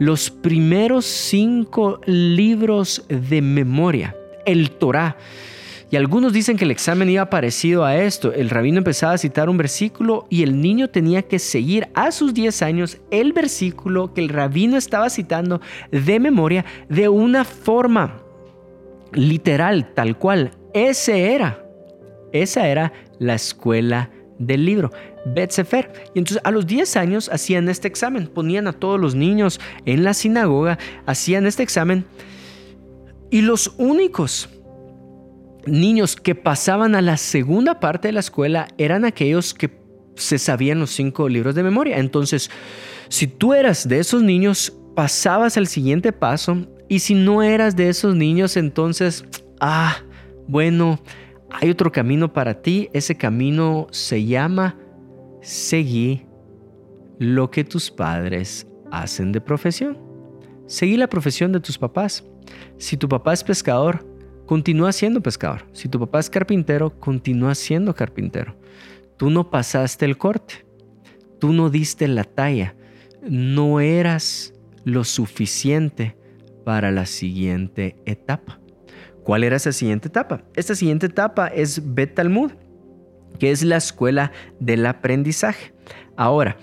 los 0.00 0.30
primeros 0.30 1.04
cinco 1.04 2.00
libros 2.06 3.04
de 3.08 3.42
memoria, 3.42 4.16
el 4.46 4.70
Torah. 4.70 5.18
Y 5.90 5.96
algunos 5.96 6.32
dicen 6.32 6.56
que 6.56 6.64
el 6.64 6.70
examen 6.70 7.10
iba 7.10 7.28
parecido 7.28 7.84
a 7.84 7.96
esto. 7.96 8.32
El 8.32 8.48
rabino 8.48 8.78
empezaba 8.78 9.12
a 9.12 9.18
citar 9.18 9.50
un 9.50 9.58
versículo 9.58 10.26
y 10.30 10.42
el 10.42 10.58
niño 10.58 10.88
tenía 10.88 11.20
que 11.22 11.38
seguir 11.38 11.88
a 11.94 12.12
sus 12.12 12.32
10 12.32 12.62
años 12.62 12.96
el 13.10 13.34
versículo 13.34 14.14
que 14.14 14.22
el 14.22 14.30
rabino 14.30 14.78
estaba 14.78 15.10
citando 15.10 15.60
de 15.90 16.18
memoria 16.18 16.64
de 16.88 17.10
una 17.10 17.44
forma 17.44 18.22
literal, 19.12 19.92
tal 19.92 20.16
cual. 20.16 20.52
Ese 20.72 21.34
era, 21.34 21.62
esa 22.32 22.68
era 22.68 22.92
la 23.18 23.34
escuela 23.34 24.08
del 24.40 24.64
libro, 24.64 24.90
Bet 25.26 25.52
Sefer. 25.52 25.92
Y 26.14 26.18
entonces 26.18 26.42
a 26.44 26.50
los 26.50 26.66
10 26.66 26.96
años 26.96 27.28
hacían 27.32 27.68
este 27.68 27.86
examen, 27.86 28.26
ponían 28.26 28.66
a 28.66 28.72
todos 28.72 28.98
los 28.98 29.14
niños 29.14 29.60
en 29.84 30.02
la 30.02 30.14
sinagoga, 30.14 30.78
hacían 31.06 31.46
este 31.46 31.62
examen 31.62 32.04
y 33.30 33.42
los 33.42 33.74
únicos 33.78 34.48
niños 35.66 36.16
que 36.16 36.34
pasaban 36.34 36.94
a 36.94 37.02
la 37.02 37.16
segunda 37.16 37.78
parte 37.78 38.08
de 38.08 38.12
la 38.12 38.20
escuela 38.20 38.68
eran 38.78 39.04
aquellos 39.04 39.54
que 39.54 39.78
se 40.16 40.38
sabían 40.38 40.80
los 40.80 40.90
cinco 40.90 41.28
libros 41.28 41.54
de 41.54 41.62
memoria. 41.62 41.98
Entonces, 41.98 42.50
si 43.08 43.26
tú 43.26 43.54
eras 43.54 43.88
de 43.88 44.00
esos 44.00 44.22
niños, 44.22 44.76
pasabas 44.96 45.56
al 45.56 45.66
siguiente 45.66 46.12
paso. 46.12 46.66
Y 46.88 46.98
si 46.98 47.14
no 47.14 47.42
eras 47.42 47.76
de 47.76 47.88
esos 47.88 48.16
niños, 48.16 48.56
entonces, 48.56 49.24
ah, 49.60 49.98
bueno, 50.48 51.00
hay 51.50 51.70
otro 51.70 51.92
camino 51.92 52.32
para 52.32 52.62
ti. 52.62 52.88
Ese 52.92 53.16
camino 53.16 53.86
se 53.90 54.24
llama 54.24 54.76
seguir 55.42 56.26
lo 57.18 57.50
que 57.50 57.64
tus 57.64 57.90
padres 57.90 58.66
hacen 58.90 59.32
de 59.32 59.40
profesión. 59.40 59.98
Seguí 60.66 60.96
la 60.96 61.08
profesión 61.08 61.52
de 61.52 61.60
tus 61.60 61.78
papás. 61.78 62.24
Si 62.78 62.96
tu 62.96 63.08
papá 63.08 63.32
es 63.32 63.44
pescador, 63.44 64.06
continúa 64.46 64.92
siendo 64.92 65.20
pescador. 65.20 65.66
Si 65.72 65.88
tu 65.88 65.98
papá 65.98 66.20
es 66.20 66.30
carpintero, 66.30 66.98
continúa 66.98 67.54
siendo 67.54 67.94
carpintero. 67.94 68.56
Tú 69.16 69.30
no 69.30 69.50
pasaste 69.50 70.06
el 70.06 70.16
corte, 70.16 70.64
tú 71.38 71.52
no 71.52 71.70
diste 71.70 72.08
la 72.08 72.24
talla, 72.24 72.74
no 73.22 73.80
eras 73.80 74.54
lo 74.84 75.04
suficiente 75.04 76.16
para 76.64 76.90
la 76.90 77.04
siguiente 77.04 77.96
etapa. 78.06 78.59
¿Cuál 79.24 79.44
era 79.44 79.56
esa 79.56 79.72
siguiente 79.72 80.08
etapa? 80.08 80.42
Esta 80.54 80.74
siguiente 80.74 81.06
etapa 81.06 81.48
es 81.48 81.94
Bet 81.94 82.14
Talmud, 82.14 82.52
que 83.38 83.50
es 83.50 83.62
la 83.62 83.76
escuela 83.76 84.32
del 84.58 84.86
aprendizaje. 84.86 85.72
Ahora, 86.16 86.56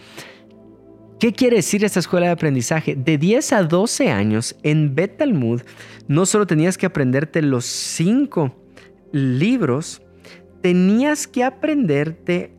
¿Qué 1.19 1.33
quiere 1.33 1.55
decir 1.55 1.83
esta 1.83 1.99
escuela 1.99 2.27
de 2.27 2.33
aprendizaje? 2.33 2.95
De 2.95 3.17
10 3.17 3.53
a 3.53 3.63
12 3.63 4.11
años 4.11 4.55
en 4.61 4.93
Bet 4.93 5.17
Talmud 5.17 5.63
no 6.07 6.27
solo 6.27 6.45
tenías 6.45 6.77
que 6.77 6.85
aprenderte 6.85 7.41
los 7.41 7.65
cinco 7.65 8.55
libros, 9.11 10.03
tenías 10.61 11.25
que 11.25 11.43
aprenderte 11.43 12.53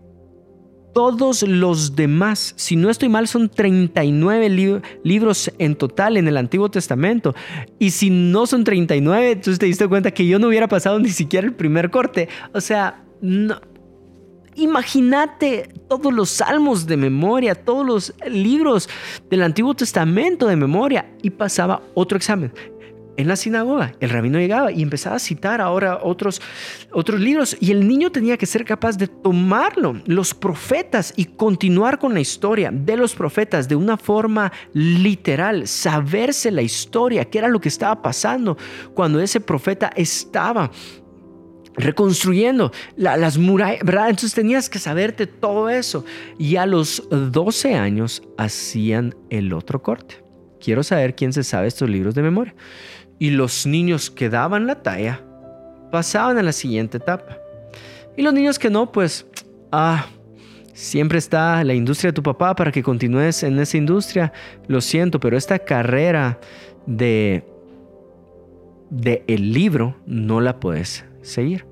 todos 0.92 1.42
los 1.42 1.96
demás. 1.96 2.54
Si 2.56 2.76
no 2.76 2.90
estoy 2.90 3.08
mal, 3.08 3.28
son 3.28 3.48
39 3.48 4.82
libros 5.04 5.50
en 5.58 5.76
total 5.76 6.16
en 6.16 6.28
el 6.28 6.36
Antiguo 6.36 6.70
Testamento. 6.70 7.34
Y 7.78 7.90
si 7.90 8.10
no 8.10 8.46
son 8.46 8.64
39, 8.64 9.32
entonces 9.32 9.58
te 9.58 9.66
diste 9.66 9.88
cuenta 9.88 10.10
que 10.10 10.26
yo 10.26 10.38
no 10.38 10.48
hubiera 10.48 10.68
pasado 10.68 10.98
ni 10.98 11.10
siquiera 11.10 11.46
el 11.46 11.54
primer 11.54 11.90
corte. 11.90 12.28
O 12.52 12.60
sea, 12.60 13.02
no, 13.20 13.60
Imagínate 14.58 15.70
todos 15.88 16.12
los 16.12 16.30
salmos 16.30 16.84
de 16.84 16.96
memoria, 16.96 17.54
todos 17.54 17.86
los 17.86 18.14
libros 18.28 18.88
del 19.30 19.44
Antiguo 19.44 19.72
Testamento 19.72 20.48
de 20.48 20.56
memoria 20.56 21.08
y 21.22 21.30
pasaba 21.30 21.80
otro 21.94 22.16
examen. 22.16 22.52
En 23.18 23.26
la 23.26 23.34
sinagoga, 23.34 23.94
el 23.98 24.10
rabino 24.10 24.38
llegaba 24.38 24.70
y 24.70 24.80
empezaba 24.80 25.16
a 25.16 25.18
citar 25.18 25.60
ahora 25.60 25.98
otros, 26.04 26.40
otros 26.92 27.18
libros 27.18 27.56
y 27.58 27.72
el 27.72 27.88
niño 27.88 28.12
tenía 28.12 28.36
que 28.36 28.46
ser 28.46 28.64
capaz 28.64 28.96
de 28.96 29.08
tomarlo, 29.08 30.00
los 30.06 30.34
profetas, 30.34 31.12
y 31.16 31.24
continuar 31.24 31.98
con 31.98 32.14
la 32.14 32.20
historia 32.20 32.70
de 32.72 32.96
los 32.96 33.16
profetas 33.16 33.66
de 33.66 33.74
una 33.74 33.96
forma 33.96 34.52
literal, 34.72 35.66
saberse 35.66 36.52
la 36.52 36.62
historia, 36.62 37.24
qué 37.24 37.38
era 37.38 37.48
lo 37.48 37.60
que 37.60 37.68
estaba 37.68 38.00
pasando 38.00 38.56
cuando 38.94 39.18
ese 39.18 39.40
profeta 39.40 39.90
estaba 39.96 40.70
reconstruyendo 41.74 42.70
las 42.94 43.36
murallas, 43.36 43.84
¿verdad? 43.84 44.10
Entonces 44.10 44.34
tenías 44.34 44.70
que 44.70 44.78
saberte 44.78 45.26
todo 45.26 45.68
eso. 45.68 46.04
Y 46.38 46.54
a 46.54 46.66
los 46.66 47.02
12 47.10 47.74
años 47.74 48.22
hacían 48.36 49.16
el 49.28 49.52
otro 49.52 49.82
corte. 49.82 50.22
Quiero 50.60 50.82
saber 50.82 51.14
quién 51.14 51.32
se 51.32 51.44
sabe 51.44 51.68
estos 51.68 51.88
libros 51.88 52.14
de 52.14 52.22
memoria. 52.22 52.54
Y 53.18 53.30
los 53.30 53.66
niños 53.66 54.10
que 54.10 54.28
daban 54.28 54.66
la 54.66 54.82
talla 54.82 55.20
pasaban 55.90 56.38
a 56.38 56.42
la 56.42 56.52
siguiente 56.52 56.98
etapa. 56.98 57.38
Y 58.16 58.22
los 58.22 58.32
niños 58.32 58.58
que 58.58 58.70
no, 58.70 58.90
pues, 58.90 59.26
ah, 59.72 60.06
siempre 60.72 61.18
está 61.18 61.62
la 61.64 61.74
industria 61.74 62.10
de 62.10 62.16
tu 62.16 62.22
papá 62.22 62.54
para 62.54 62.70
que 62.70 62.82
continúes 62.82 63.42
en 63.42 63.58
esa 63.58 63.76
industria. 63.76 64.32
Lo 64.66 64.80
siento, 64.80 65.18
pero 65.18 65.36
esta 65.36 65.58
carrera 65.58 66.38
de 66.86 67.44
de 68.90 69.22
el 69.26 69.52
libro 69.52 69.96
no 70.06 70.40
la 70.40 70.60
puedes 70.60 71.04
seguir. 71.22 71.66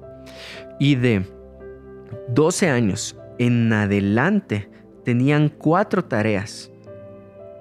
Y 0.79 0.97
de 0.97 1.25
12 2.29 2.69
años 2.69 3.17
en 3.38 3.73
adelante 3.73 4.69
tenían 5.05 5.49
cuatro 5.49 6.05
tareas, 6.05 6.71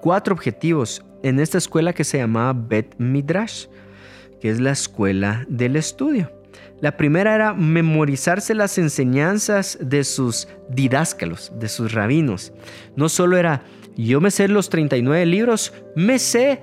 cuatro 0.02 0.34
objetivos 0.34 1.04
en 1.22 1.40
esta 1.40 1.58
escuela 1.58 1.92
que 1.92 2.04
se 2.04 2.18
llamaba 2.18 2.52
Bet 2.52 2.94
Midrash, 2.98 3.66
es 4.48 4.60
la 4.60 4.72
escuela 4.72 5.44
del 5.48 5.76
estudio. 5.76 6.32
La 6.80 6.96
primera 6.96 7.34
era 7.34 7.54
memorizarse 7.54 8.54
las 8.54 8.76
enseñanzas 8.76 9.78
de 9.80 10.04
sus 10.04 10.48
didáscalos, 10.68 11.52
de 11.58 11.68
sus 11.68 11.92
rabinos. 11.92 12.52
No 12.96 13.08
solo 13.08 13.38
era, 13.38 13.62
yo 13.96 14.20
me 14.20 14.30
sé 14.30 14.48
los 14.48 14.68
39 14.68 15.24
libros, 15.24 15.72
me 15.94 16.18
sé 16.18 16.60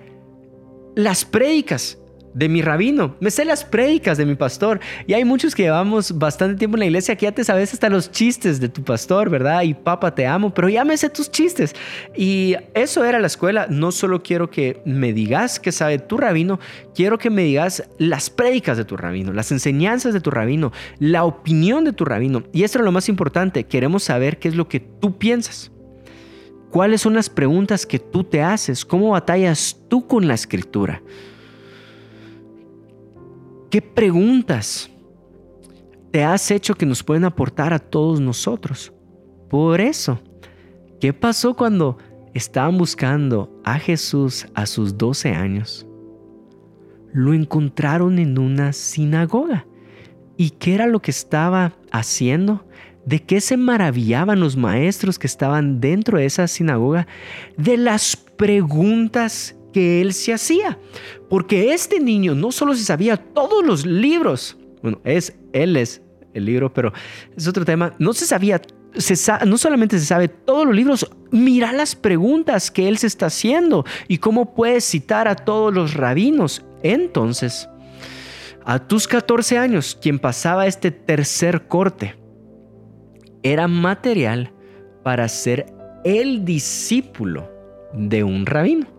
las 0.96 1.26
prédicas 1.26 1.98
de 2.34 2.50
mi 2.50 2.62
rabino, 2.62 3.16
me 3.20 3.32
sé 3.32 3.46
las 3.46 3.64
prédicas 3.64 4.18
de 4.18 4.26
mi 4.26 4.36
pastor. 4.36 4.80
Y 5.08 5.14
hay 5.14 5.26
muchos 5.26 5.56
que 5.56 5.64
llevamos 5.64 6.18
bastante 6.18 6.58
tiempo 6.58 6.78
en 6.78 6.80
la 6.80 6.86
iglesia 6.86 7.16
que 7.16 7.26
ya 7.26 7.32
te 7.32 7.44
sabes 7.44 7.74
hasta 7.74 7.90
los 7.90 8.12
chistes 8.12 8.60
de 8.60 8.70
tu 8.70 8.84
pastor, 8.84 9.30
¿verdad? 9.30 9.62
Y 9.64 9.74
papá, 9.74 10.14
te 10.16 10.26
amo, 10.26 10.54
pero 10.54 10.70
ya 10.70 10.84
me 10.84 10.98
sé 10.98 11.10
tus 11.10 11.32
chistes. 11.32 11.76
Y 12.16 12.56
eso 12.74 13.04
era 13.04 13.20
la 13.20 13.28
escuela. 13.28 13.68
No 13.70 13.92
solo 13.92 14.24
quiero 14.24 14.50
que 14.50 14.82
me 14.86 15.14
digas 15.14 15.60
que 15.60 15.72
sabe 15.72 16.00
tu 16.00 16.18
rabino, 16.18 16.60
quiero 16.96 17.18
que 17.18 17.30
me 17.30 17.44
digas 17.44 17.84
las 17.98 18.30
prédicas 18.30 18.78
de 18.78 18.86
tu 18.86 18.98
rabino, 18.98 19.34
las 19.34 19.52
enseñanzas 19.52 20.14
de 20.14 20.22
tu 20.22 20.32
rabino, 20.32 20.72
la 21.00 21.24
opinión 21.26 21.84
de 21.84 21.94
tu 21.94 22.06
rabino. 22.06 22.44
Y 22.52 22.64
esto 22.64 22.80
es 22.80 22.86
lo 22.86 22.92
más 22.92 23.10
importante, 23.10 23.66
queremos 23.66 24.04
saber 24.04 24.40
qué 24.40 24.48
es 24.48 24.56
lo 24.56 24.68
que 24.68 24.80
tú 24.80 25.18
piensas. 25.18 25.72
¿Cuáles 26.72 27.02
son 27.02 27.14
las 27.14 27.30
preguntas 27.30 27.86
que 27.86 28.00
tú 28.00 28.24
te 28.24 28.42
haces? 28.42 28.84
¿Cómo 28.84 29.12
batallas 29.12 29.78
tú 29.90 30.08
con 30.08 30.28
la 30.28 30.34
escritura? 30.34 31.04
¿Qué 33.74 33.82
preguntas 33.82 34.88
te 36.12 36.24
has 36.24 36.52
hecho 36.52 36.76
que 36.76 36.86
nos 36.86 37.02
pueden 37.02 37.26
aportar 37.26 37.74
a 37.74 37.80
todos 37.80 38.22
nosotros? 38.22 38.94
Por 39.50 39.82
eso, 39.82 40.22
¿qué 41.02 41.12
pasó 41.12 41.56
cuando 41.56 41.98
estaban 42.36 42.78
buscando 42.78 43.60
a 43.64 43.80
Jesús 43.80 44.46
a 44.54 44.68
sus 44.68 44.96
12 44.96 45.32
años? 45.32 45.88
Lo 47.14 47.34
encontraron 47.34 48.20
en 48.20 48.38
una 48.38 48.74
sinagoga. 48.74 49.66
¿Y 50.38 50.52
qué 50.52 50.76
era 50.76 50.86
lo 50.86 51.02
que 51.02 51.10
estaba 51.10 51.74
haciendo? 51.92 52.68
¿De 53.08 53.24
qué 53.24 53.42
se 53.42 53.58
maravillaban 53.58 54.40
los 54.40 54.56
maestros 54.56 55.18
que 55.18 55.26
estaban 55.26 55.82
dentro 55.82 56.20
de 56.20 56.26
esa 56.26 56.48
sinagoga? 56.48 57.08
De 57.58 57.78
las 57.78 58.18
preguntas 58.18 59.56
que 59.74 60.02
él 60.02 60.14
se 60.14 60.34
hacía. 60.34 60.80
Porque 61.30 61.74
este 61.74 62.00
niño 62.00 62.36
no 62.36 62.52
solo 62.52 62.76
se 62.76 62.84
sabía 62.84 63.18
todos 63.18 63.66
los 63.66 63.86
libros, 63.86 64.58
bueno, 64.82 65.02
es, 65.04 65.36
él 65.52 65.76
es 65.76 66.02
el 66.34 66.46
libro, 66.46 66.74
pero 66.74 66.94
es 67.36 67.48
otro 67.48 67.66
tema, 67.66 67.94
no 68.00 68.14
se 68.14 68.26
sabía, 68.26 68.62
no 69.46 69.58
solamente 69.58 70.00
se 70.00 70.06
sabe 70.06 70.28
todos 70.28 70.66
los 70.66 70.76
libros, 70.76 71.10
mira 71.32 71.72
las 71.72 71.96
preguntas 71.96 72.72
que 72.72 72.88
él 72.88 72.98
se 72.98 73.08
está 73.08 73.28
haciendo 73.28 73.86
y 74.08 74.20
cómo 74.20 74.54
puedes 74.54 74.86
citar 74.86 75.28
a 75.28 75.36
todos 75.36 75.74
los 75.74 75.94
rabinos. 75.94 76.64
Entonces, 76.84 77.68
a 78.66 78.80
tus 78.80 79.08
14 79.08 79.58
años, 79.58 79.98
quien 80.00 80.20
pasaba 80.20 80.68
este 80.68 80.92
tercer 80.92 81.68
corte, 81.68 82.16
era 83.42 83.68
material 83.68 84.54
para 85.04 85.28
ser 85.28 85.66
el 86.04 86.46
discípulo 86.46 87.50
de 87.94 88.24
un 88.24 88.46
rabino. 88.46 88.93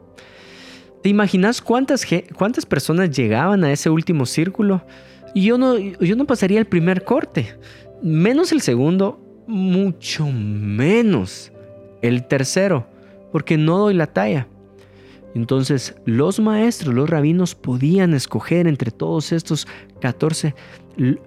¿Te 1.04 1.11
imaginas 1.11 1.61
cuántas, 1.61 2.06
cuántas 2.34 2.64
personas 2.64 3.11
llegaban 3.11 3.62
a 3.62 3.70
ese 3.70 3.90
último 3.90 4.25
círculo? 4.25 4.87
Y 5.34 5.44
yo 5.44 5.58
no, 5.58 5.76
yo 5.76 6.16
no 6.16 6.25
pasaría 6.25 6.58
el 6.58 6.64
primer 6.64 7.04
corte, 7.04 7.58
menos 8.02 8.52
el 8.52 8.62
segundo, 8.62 9.20
mucho 9.46 10.26
menos 10.32 11.52
el 12.00 12.26
tercero, 12.26 12.87
porque 13.32 13.58
no 13.58 13.76
doy 13.76 13.92
la 13.92 14.06
talla. 14.06 14.49
Entonces 15.34 15.94
los 16.06 16.40
maestros, 16.40 16.94
los 16.94 17.11
rabinos 17.11 17.54
podían 17.54 18.14
escoger 18.14 18.66
entre 18.66 18.90
todos 18.90 19.30
estos 19.32 19.68
14 20.00 20.54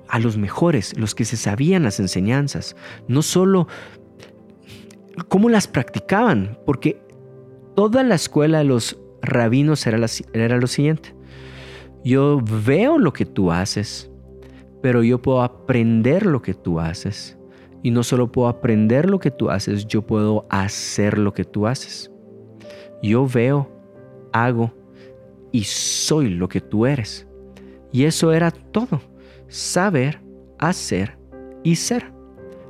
a 0.08 0.18
los 0.18 0.38
mejores, 0.38 0.98
los 0.98 1.14
que 1.14 1.24
se 1.24 1.38
sabían 1.38 1.84
las 1.84 2.00
enseñanzas, 2.00 2.76
no 3.08 3.22
solo 3.22 3.68
cómo 5.28 5.50
las 5.50 5.68
practicaban, 5.68 6.58
porque 6.66 7.00
toda 7.76 8.02
la 8.02 8.16
escuela 8.16 8.58
de 8.58 8.64
los 8.64 8.98
rabinos 9.22 9.86
era, 9.88 10.06
era 10.34 10.58
lo 10.58 10.68
siguiente. 10.68 11.16
Yo 12.04 12.40
veo 12.66 12.98
lo 12.98 13.14
que 13.14 13.26
tú 13.26 13.52
haces, 13.52 14.10
pero 14.82 15.04
yo 15.04 15.22
puedo 15.22 15.42
aprender 15.42 16.26
lo 16.26 16.42
que 16.42 16.54
tú 16.54 16.80
haces. 16.80 17.38
Y 17.84 17.92
no 17.92 18.04
solo 18.04 18.32
puedo 18.32 18.48
aprender 18.48 19.10
lo 19.10 19.20
que 19.20 19.32
tú 19.32 19.50
haces, 19.50 19.86
yo 19.88 20.02
puedo 20.02 20.46
hacer 20.50 21.18
lo 21.18 21.34
que 21.34 21.44
tú 21.44 21.68
haces. 21.68 22.12
Yo 23.02 23.28
veo, 23.28 23.70
hago 24.34 24.74
y 25.52 25.64
soy 25.64 26.30
lo 26.30 26.48
que 26.48 26.62
tú 26.62 26.86
eres. 26.86 27.28
Y 27.92 28.04
eso 28.04 28.32
era 28.32 28.52
todo. 28.52 29.02
Saber, 29.48 30.22
hacer 30.60 31.18
y 31.64 31.76
ser. 31.76 32.12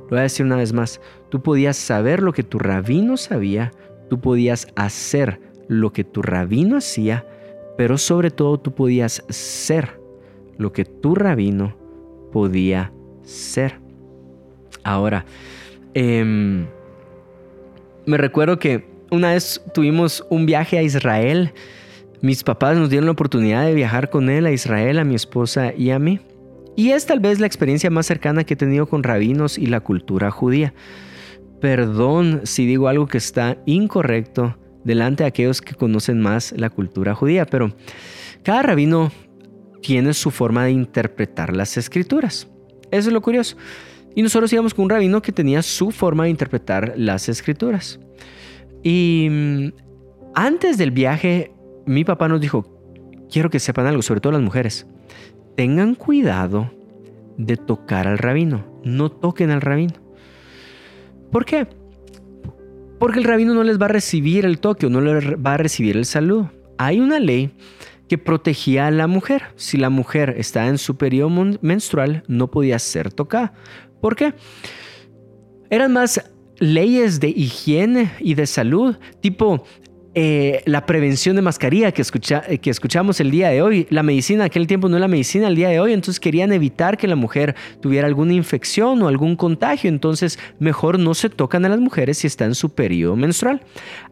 Lo 0.02 0.10
voy 0.10 0.18
a 0.20 0.22
decir 0.22 0.46
una 0.46 0.56
vez 0.56 0.72
más. 0.72 1.00
Tú 1.28 1.42
podías 1.42 1.76
saber 1.76 2.22
lo 2.22 2.32
que 2.32 2.42
tu 2.42 2.58
rabino 2.58 3.16
sabía, 3.16 3.72
tú 4.08 4.20
podías 4.20 4.68
hacer 4.76 5.40
lo 5.68 5.92
que 5.92 6.04
tu 6.04 6.22
rabino 6.22 6.76
hacía, 6.76 7.26
pero 7.76 7.98
sobre 7.98 8.30
todo 8.30 8.58
tú 8.58 8.74
podías 8.74 9.24
ser 9.28 10.00
lo 10.56 10.72
que 10.72 10.84
tu 10.84 11.14
rabino 11.14 11.76
podía 12.32 12.92
ser. 13.22 13.78
Ahora, 14.82 15.24
em, 15.94 16.66
me 18.06 18.16
recuerdo 18.16 18.58
que 18.58 18.84
una 19.10 19.32
vez 19.32 19.62
tuvimos 19.72 20.26
un 20.30 20.46
viaje 20.46 20.78
a 20.78 20.82
Israel. 20.82 21.52
Mis 22.20 22.42
papás 22.42 22.76
nos 22.76 22.90
dieron 22.90 23.06
la 23.06 23.12
oportunidad 23.12 23.64
de 23.64 23.74
viajar 23.74 24.10
con 24.10 24.28
él 24.28 24.46
a 24.46 24.52
Israel, 24.52 24.98
a 24.98 25.04
mi 25.04 25.14
esposa 25.14 25.72
y 25.76 25.90
a 25.90 25.98
mí. 25.98 26.20
Y 26.76 26.90
es 26.90 27.06
tal 27.06 27.20
vez 27.20 27.40
la 27.40 27.46
experiencia 27.46 27.90
más 27.90 28.06
cercana 28.06 28.44
que 28.44 28.54
he 28.54 28.56
tenido 28.56 28.86
con 28.86 29.02
rabinos 29.02 29.58
y 29.58 29.66
la 29.66 29.80
cultura 29.80 30.30
judía. 30.30 30.74
Perdón 31.60 32.42
si 32.44 32.66
digo 32.66 32.88
algo 32.88 33.06
que 33.06 33.18
está 33.18 33.58
incorrecto 33.66 34.56
delante 34.84 35.24
de 35.24 35.28
aquellos 35.28 35.60
que 35.60 35.74
conocen 35.74 36.20
más 36.20 36.52
la 36.56 36.70
cultura 36.70 37.14
judía, 37.14 37.46
pero 37.46 37.74
cada 38.42 38.62
rabino 38.62 39.10
tiene 39.82 40.14
su 40.14 40.30
forma 40.30 40.64
de 40.64 40.72
interpretar 40.72 41.54
las 41.54 41.76
escrituras. 41.76 42.48
Eso 42.90 43.08
es 43.08 43.12
lo 43.12 43.20
curioso. 43.20 43.56
Y 44.14 44.22
nosotros 44.22 44.52
íbamos 44.52 44.74
con 44.74 44.84
un 44.84 44.90
rabino 44.90 45.22
que 45.22 45.32
tenía 45.32 45.62
su 45.62 45.90
forma 45.90 46.24
de 46.24 46.30
interpretar 46.30 46.94
las 46.96 47.28
escrituras. 47.28 48.00
Y 48.82 49.28
mm, 49.30 49.68
antes 50.34 50.78
del 50.78 50.90
viaje, 50.90 51.52
mi 51.86 52.04
papá 52.04 52.28
nos 52.28 52.40
dijo, 52.40 52.66
quiero 53.30 53.50
que 53.50 53.60
sepan 53.60 53.86
algo, 53.86 54.02
sobre 54.02 54.20
todo 54.20 54.32
las 54.32 54.42
mujeres, 54.42 54.86
tengan 55.56 55.94
cuidado 55.94 56.70
de 57.36 57.56
tocar 57.56 58.06
al 58.08 58.18
rabino, 58.18 58.64
no 58.84 59.10
toquen 59.10 59.50
al 59.50 59.60
rabino. 59.60 59.94
¿Por 61.30 61.44
qué? 61.44 61.66
Porque 62.98 63.18
el 63.18 63.24
rabino 63.24 63.54
no 63.54 63.62
les 63.62 63.80
va 63.80 63.86
a 63.86 63.90
recibir 63.90 64.44
el 64.44 64.58
toque 64.58 64.86
o 64.86 64.90
no 64.90 65.00
les 65.00 65.34
va 65.34 65.54
a 65.54 65.56
recibir 65.56 65.96
el 65.96 66.04
saludo. 66.04 66.50
Hay 66.78 67.00
una 67.00 67.20
ley 67.20 67.52
que 68.08 68.18
protegía 68.18 68.86
a 68.86 68.90
la 68.90 69.06
mujer. 69.06 69.42
Si 69.56 69.76
la 69.76 69.90
mujer 69.90 70.34
estaba 70.38 70.66
en 70.66 70.78
su 70.78 70.96
periodo 70.96 71.30
menstrual, 71.60 72.24
no 72.26 72.50
podía 72.50 72.78
ser 72.78 73.12
tocada. 73.12 73.52
¿Por 74.00 74.16
qué? 74.16 74.34
Eran 75.70 75.92
más 75.92 76.20
leyes 76.58 77.20
de 77.20 77.28
higiene 77.28 78.12
y 78.18 78.34
de 78.34 78.46
salud, 78.46 78.96
tipo 79.20 79.64
eh, 80.20 80.64
la 80.66 80.84
prevención 80.84 81.36
de 81.36 81.42
mascarilla 81.42 81.92
que, 81.92 82.02
escucha, 82.02 82.40
que 82.40 82.70
escuchamos 82.70 83.20
el 83.20 83.30
día 83.30 83.50
de 83.50 83.62
hoy. 83.62 83.86
La 83.88 84.02
medicina, 84.02 84.46
aquel 84.46 84.66
tiempo 84.66 84.88
no 84.88 84.96
era 84.96 85.02
la 85.02 85.08
medicina 85.08 85.46
el 85.46 85.54
día 85.54 85.68
de 85.68 85.78
hoy, 85.78 85.92
entonces 85.92 86.18
querían 86.18 86.52
evitar 86.52 86.98
que 86.98 87.06
la 87.06 87.14
mujer 87.14 87.54
tuviera 87.80 88.08
alguna 88.08 88.32
infección 88.32 89.00
o 89.00 89.06
algún 89.06 89.36
contagio, 89.36 89.88
entonces 89.88 90.40
mejor 90.58 90.98
no 90.98 91.14
se 91.14 91.30
tocan 91.30 91.64
a 91.66 91.68
las 91.68 91.78
mujeres 91.78 92.18
si 92.18 92.26
está 92.26 92.46
en 92.46 92.56
su 92.56 92.70
periodo 92.70 93.14
menstrual. 93.14 93.62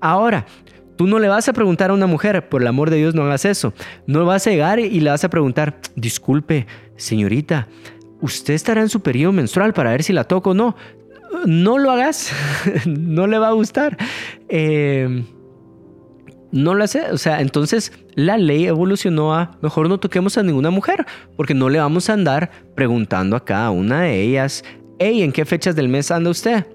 Ahora, 0.01 0.47
Tú 0.95 1.07
no 1.07 1.19
le 1.19 1.29
vas 1.29 1.47
a 1.47 1.53
preguntar 1.53 1.91
a 1.91 1.93
una 1.93 2.07
mujer, 2.07 2.49
por 2.49 2.63
el 2.63 2.69
amor 2.69 2.89
de 2.89 2.97
Dios 2.97 3.15
no 3.15 3.23
hagas 3.25 3.45
eso. 3.45 3.75
No 4.07 4.25
vas 4.25 4.47
a 4.47 4.51
llegar 4.51 4.81
y 4.81 4.99
le 5.01 5.11
vas 5.11 5.25
a 5.25 5.29
preguntar, 5.29 5.79
disculpe, 5.95 6.67
señorita, 6.97 7.69
usted 8.23 8.55
estará 8.55 8.81
en 8.81 8.89
su 8.89 9.01
periodo 9.01 9.33
menstrual 9.33 9.75
para 9.75 9.91
ver 9.91 10.03
si 10.03 10.15
la 10.15 10.25
toco 10.25 10.53
o 10.53 10.55
no. 10.55 10.75
No 11.45 11.77
lo 11.77 11.91
hagas, 11.91 12.33
no 12.87 13.27
le 13.27 13.39
va 13.39 13.49
a 13.49 13.53
gustar. 13.53 13.99
Eh, 14.49 15.23
no 16.53 16.75
lo 16.75 16.85
hace, 16.85 17.11
o 17.11 17.19
sea, 17.19 17.41
entonces 17.41 17.93
la 18.15 18.39
ley 18.39 18.67
evolucionó 18.67 19.35
a 19.35 19.59
mejor 19.63 19.89
no 19.89 19.99
toquemos 19.99 20.39
a 20.39 20.43
ninguna 20.43 20.71
mujer, 20.71 21.05
porque 21.37 21.55
no 21.55 21.69
le 21.69 21.79
vamos 21.79 22.09
a 22.09 22.15
andar 22.15 22.51
preguntando 22.75 23.37
a 23.37 23.45
cada 23.45 23.71
una 23.71 24.03
de 24.03 24.23
ellas, 24.23 24.65
hey, 24.99 25.23
¿en 25.23 25.33
qué 25.33 25.45
fechas 25.45 25.77
del 25.77 25.89
mes 25.89 26.11
anda 26.11 26.31
usted? 26.31 26.67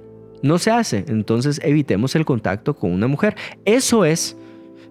No 0.44 0.58
se 0.58 0.72
hace, 0.72 1.06
entonces 1.08 1.62
evitemos 1.64 2.16
el 2.16 2.26
contacto 2.26 2.76
con 2.76 2.92
una 2.92 3.08
mujer. 3.08 3.36
Eso 3.64 4.06
es 4.06 4.36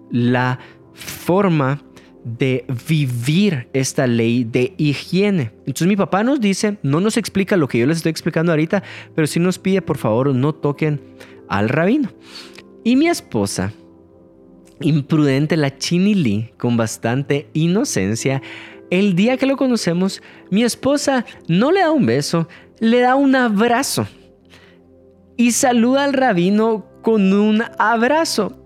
la 0.09 0.59
forma 0.93 1.81
de 2.23 2.65
vivir 2.87 3.67
esta 3.73 4.07
ley 4.07 4.43
de 4.43 4.73
higiene. 4.77 5.51
Entonces 5.59 5.87
mi 5.87 5.95
papá 5.95 6.23
nos 6.23 6.39
dice, 6.39 6.77
no 6.83 6.99
nos 6.99 7.17
explica 7.17 7.57
lo 7.57 7.67
que 7.67 7.79
yo 7.79 7.87
les 7.87 7.97
estoy 7.97 8.11
explicando 8.11 8.51
ahorita, 8.51 8.83
pero 9.15 9.27
sí 9.27 9.39
nos 9.39 9.59
pide 9.59 9.81
por 9.81 9.97
favor 9.97 10.33
no 10.33 10.53
toquen 10.53 11.01
al 11.49 11.69
rabino. 11.69 12.09
Y 12.83 12.95
mi 12.95 13.07
esposa, 13.07 13.73
imprudente 14.81 15.57
la 15.57 15.77
chinili, 15.77 16.53
con 16.57 16.77
bastante 16.77 17.49
inocencia, 17.53 18.41
el 18.89 19.15
día 19.15 19.37
que 19.37 19.45
lo 19.45 19.57
conocemos, 19.57 20.21
mi 20.49 20.63
esposa 20.63 21.25
no 21.47 21.71
le 21.71 21.79
da 21.79 21.91
un 21.91 22.05
beso, 22.05 22.47
le 22.79 22.99
da 22.99 23.15
un 23.15 23.35
abrazo 23.35 24.05
y 25.37 25.51
saluda 25.51 26.03
al 26.03 26.13
rabino 26.13 26.85
con 27.01 27.31
un 27.33 27.63
abrazo. 27.79 28.57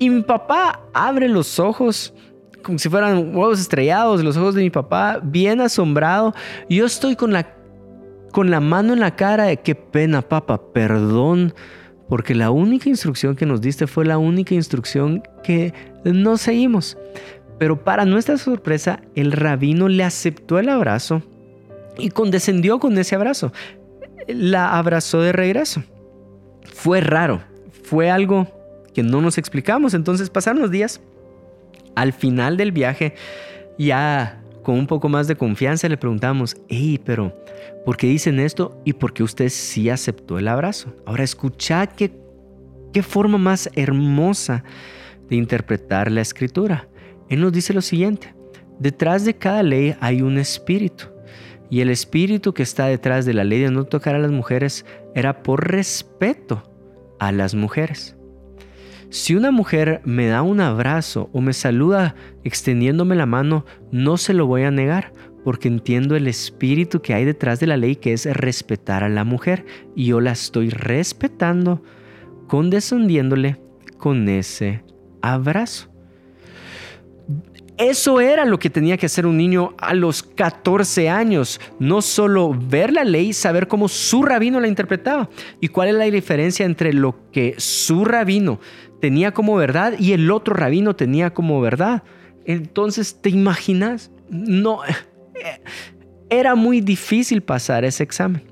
Y 0.00 0.10
mi 0.10 0.22
papá 0.22 0.80
abre 0.92 1.28
los 1.28 1.58
ojos 1.58 2.12
como 2.68 2.78
si 2.78 2.90
fueran 2.90 3.34
huevos 3.34 3.60
estrellados, 3.60 4.22
los 4.22 4.36
ojos 4.36 4.54
de 4.54 4.62
mi 4.62 4.68
papá, 4.68 5.20
bien 5.22 5.60
asombrado. 5.60 6.34
Yo 6.68 6.84
estoy 6.84 7.16
con 7.16 7.32
la, 7.32 7.54
con 8.30 8.50
la 8.50 8.60
mano 8.60 8.92
en 8.92 9.00
la 9.00 9.16
cara 9.16 9.44
de 9.44 9.56
qué 9.58 9.74
pena, 9.74 10.20
papá, 10.20 10.60
perdón, 10.72 11.54
porque 12.08 12.34
la 12.34 12.50
única 12.50 12.88
instrucción 12.88 13.36
que 13.36 13.46
nos 13.46 13.60
diste 13.60 13.86
fue 13.86 14.04
la 14.04 14.18
única 14.18 14.54
instrucción 14.54 15.22
que 15.42 15.74
no 16.04 16.36
seguimos. 16.36 16.96
Pero 17.58 17.82
para 17.84 18.04
nuestra 18.04 18.38
sorpresa, 18.38 19.00
el 19.14 19.32
rabino 19.32 19.88
le 19.88 20.04
aceptó 20.04 20.58
el 20.58 20.68
abrazo 20.68 21.22
y 21.98 22.10
condescendió 22.10 22.78
con 22.78 22.96
ese 22.98 23.14
abrazo. 23.14 23.52
La 24.28 24.78
abrazó 24.78 25.20
de 25.20 25.32
regreso 25.32 25.82
fue 26.78 27.00
raro, 27.00 27.40
fue 27.82 28.08
algo 28.08 28.46
que 28.94 29.02
no 29.02 29.20
nos 29.20 29.36
explicamos. 29.36 29.94
Entonces 29.94 30.30
pasaron 30.30 30.62
los 30.62 30.70
días. 30.70 31.00
Al 31.96 32.12
final 32.12 32.56
del 32.56 32.70
viaje, 32.70 33.14
ya 33.78 34.40
con 34.62 34.76
un 34.76 34.86
poco 34.86 35.08
más 35.08 35.26
de 35.26 35.34
confianza, 35.34 35.88
le 35.88 35.96
preguntamos, 35.96 36.56
hey, 36.68 37.00
pero 37.04 37.34
¿por 37.84 37.96
qué 37.96 38.06
dicen 38.06 38.40
esto 38.40 38.80
y 38.84 38.92
por 38.94 39.12
qué 39.12 39.22
usted 39.22 39.48
sí 39.48 39.90
aceptó 39.90 40.38
el 40.38 40.48
abrazo? 40.48 40.94
Ahora 41.06 41.24
escucha 41.24 41.86
qué, 41.86 42.12
qué 42.92 43.02
forma 43.02 43.38
más 43.38 43.70
hermosa 43.74 44.64
de 45.28 45.36
interpretar 45.36 46.10
la 46.10 46.20
escritura. 46.20 46.88
Él 47.28 47.40
nos 47.40 47.52
dice 47.52 47.74
lo 47.74 47.82
siguiente, 47.82 48.34
detrás 48.78 49.24
de 49.24 49.34
cada 49.34 49.62
ley 49.62 49.94
hay 50.00 50.22
un 50.22 50.38
espíritu. 50.38 51.06
Y 51.70 51.80
el 51.80 51.90
espíritu 51.90 52.54
que 52.54 52.62
está 52.62 52.86
detrás 52.86 53.26
de 53.26 53.34
la 53.34 53.44
ley 53.44 53.60
de 53.60 53.70
no 53.70 53.84
tocar 53.84 54.14
a 54.14 54.18
las 54.18 54.30
mujeres 54.30 54.86
era 55.14 55.42
por 55.42 55.70
respeto 55.70 56.62
a 57.18 57.30
las 57.32 57.54
mujeres. 57.54 58.16
Si 59.10 59.34
una 59.34 59.50
mujer 59.50 60.02
me 60.04 60.26
da 60.26 60.42
un 60.42 60.60
abrazo 60.60 61.30
o 61.32 61.40
me 61.40 61.54
saluda 61.54 62.14
extendiéndome 62.44 63.16
la 63.16 63.24
mano, 63.24 63.64
no 63.90 64.18
se 64.18 64.34
lo 64.34 64.46
voy 64.46 64.64
a 64.64 64.70
negar, 64.70 65.12
porque 65.44 65.68
entiendo 65.68 66.16
el 66.16 66.26
espíritu 66.26 67.00
que 67.00 67.14
hay 67.14 67.24
detrás 67.24 67.60
de 67.60 67.66
la 67.66 67.76
ley 67.76 67.96
que 67.96 68.12
es 68.12 68.26
respetar 68.26 69.04
a 69.04 69.08
la 69.08 69.24
mujer 69.24 69.64
y 69.94 70.06
yo 70.06 70.20
la 70.20 70.32
estoy 70.32 70.70
respetando 70.70 71.82
condescendiéndole 72.46 73.60
con 73.98 74.28
ese 74.28 74.82
abrazo. 75.22 75.88
Eso 77.78 78.20
era 78.20 78.44
lo 78.44 78.58
que 78.58 78.70
tenía 78.70 78.96
que 78.96 79.06
hacer 79.06 79.24
un 79.24 79.36
niño 79.36 79.74
a 79.78 79.94
los 79.94 80.24
14 80.24 81.08
años. 81.08 81.60
No 81.78 82.02
solo 82.02 82.52
ver 82.52 82.92
la 82.92 83.04
ley, 83.04 83.32
saber 83.32 83.68
cómo 83.68 83.86
su 83.86 84.24
rabino 84.24 84.58
la 84.58 84.66
interpretaba. 84.66 85.30
¿Y 85.60 85.68
cuál 85.68 85.90
es 85.90 85.94
la 85.94 86.04
diferencia 86.06 86.66
entre 86.66 86.92
lo 86.92 87.14
que 87.30 87.54
su 87.58 88.04
rabino 88.04 88.58
tenía 89.00 89.32
como 89.32 89.54
verdad 89.54 89.94
y 89.96 90.12
el 90.12 90.28
otro 90.32 90.54
rabino 90.54 90.96
tenía 90.96 91.30
como 91.30 91.60
verdad? 91.60 92.02
Entonces, 92.44 93.20
¿te 93.22 93.30
imaginas? 93.30 94.10
No, 94.28 94.80
era 96.30 96.54
muy 96.54 96.80
difícil 96.80 97.42
pasar 97.42 97.84
ese 97.84 98.02
examen. 98.02 98.42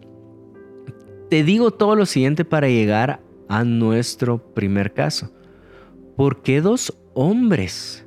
Te 1.29 1.43
digo 1.43 1.71
todo 1.71 1.97
lo 1.97 2.07
siguiente 2.07 2.45
para 2.45 2.69
llegar 2.69 3.21
a 3.49 3.65
nuestro 3.65 4.39
primer 4.55 4.93
caso. 4.93 5.31
¿Por 6.17 6.43
qué 6.43 6.61
dos 6.61 6.97
hombres 7.15 8.07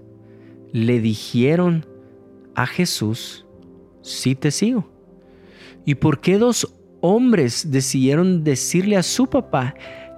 le 0.71 0.99
dijeron 0.99 1.85
a 2.55 2.65
Jesús, 2.65 3.45
sí 4.01 4.35
te 4.35 4.51
sigo? 4.51 4.89
¿Y 5.85 5.95
por 5.95 6.19
qué 6.19 6.37
dos 6.37 6.73
hombres 7.01 7.71
decidieron 7.71 8.43
decirle 8.43 8.97
a 8.97 9.03
su 9.03 9.27
papá 9.27 9.75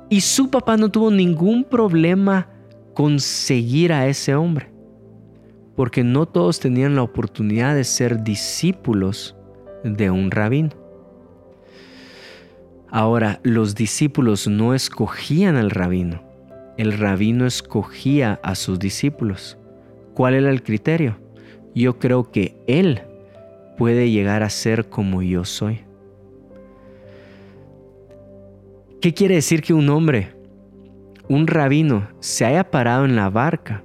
y 0.09 0.21
su 0.21 0.49
papá 0.49 0.77
no 0.77 0.89
tuvo 0.89 1.11
ningún 1.11 1.63
problema 1.63 2.49
con 2.93 3.19
seguir 3.19 3.91
a 3.93 4.07
ese 4.07 4.35
hombre? 4.35 4.70
Porque 5.75 6.03
no 6.03 6.25
todos 6.25 6.59
tenían 6.59 6.95
la 6.95 7.03
oportunidad 7.03 7.75
de 7.75 7.83
ser 7.83 8.23
discípulos 8.23 9.35
de 9.83 10.11
un 10.11 10.31
rabino. 10.31 10.71
Ahora, 12.89 13.39
los 13.43 13.73
discípulos 13.73 14.47
no 14.47 14.73
escogían 14.73 15.55
al 15.55 15.69
rabino, 15.69 16.21
el 16.77 16.97
rabino 16.97 17.45
escogía 17.45 18.39
a 18.43 18.55
sus 18.55 18.79
discípulos. 18.79 19.57
¿Cuál 20.13 20.33
era 20.33 20.49
el 20.49 20.61
criterio? 20.61 21.17
Yo 21.73 21.99
creo 21.99 22.31
que 22.31 22.57
él 22.67 23.01
puede 23.77 24.11
llegar 24.11 24.43
a 24.43 24.49
ser 24.49 24.89
como 24.89 25.21
yo 25.21 25.45
soy. 25.45 25.79
¿Qué 28.99 29.13
quiere 29.13 29.35
decir 29.35 29.61
que 29.61 29.73
un 29.73 29.89
hombre, 29.89 30.35
un 31.29 31.47
rabino, 31.47 32.09
se 32.19 32.45
haya 32.45 32.69
parado 32.69 33.05
en 33.05 33.15
la 33.15 33.29
barca 33.29 33.83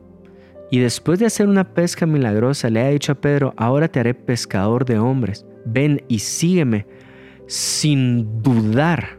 y 0.70 0.78
después 0.80 1.18
de 1.18 1.26
hacer 1.26 1.48
una 1.48 1.74
pesca 1.74 2.06
milagrosa 2.06 2.70
le 2.70 2.80
haya 2.80 2.90
dicho 2.90 3.12
a 3.12 3.16
Pedro, 3.16 3.54
ahora 3.56 3.88
te 3.88 4.00
haré 4.00 4.14
pescador 4.14 4.84
de 4.84 4.98
hombres, 4.98 5.46
ven 5.64 6.02
y 6.08 6.18
sígueme? 6.18 6.86
sin 7.46 8.42
dudar, 8.42 9.18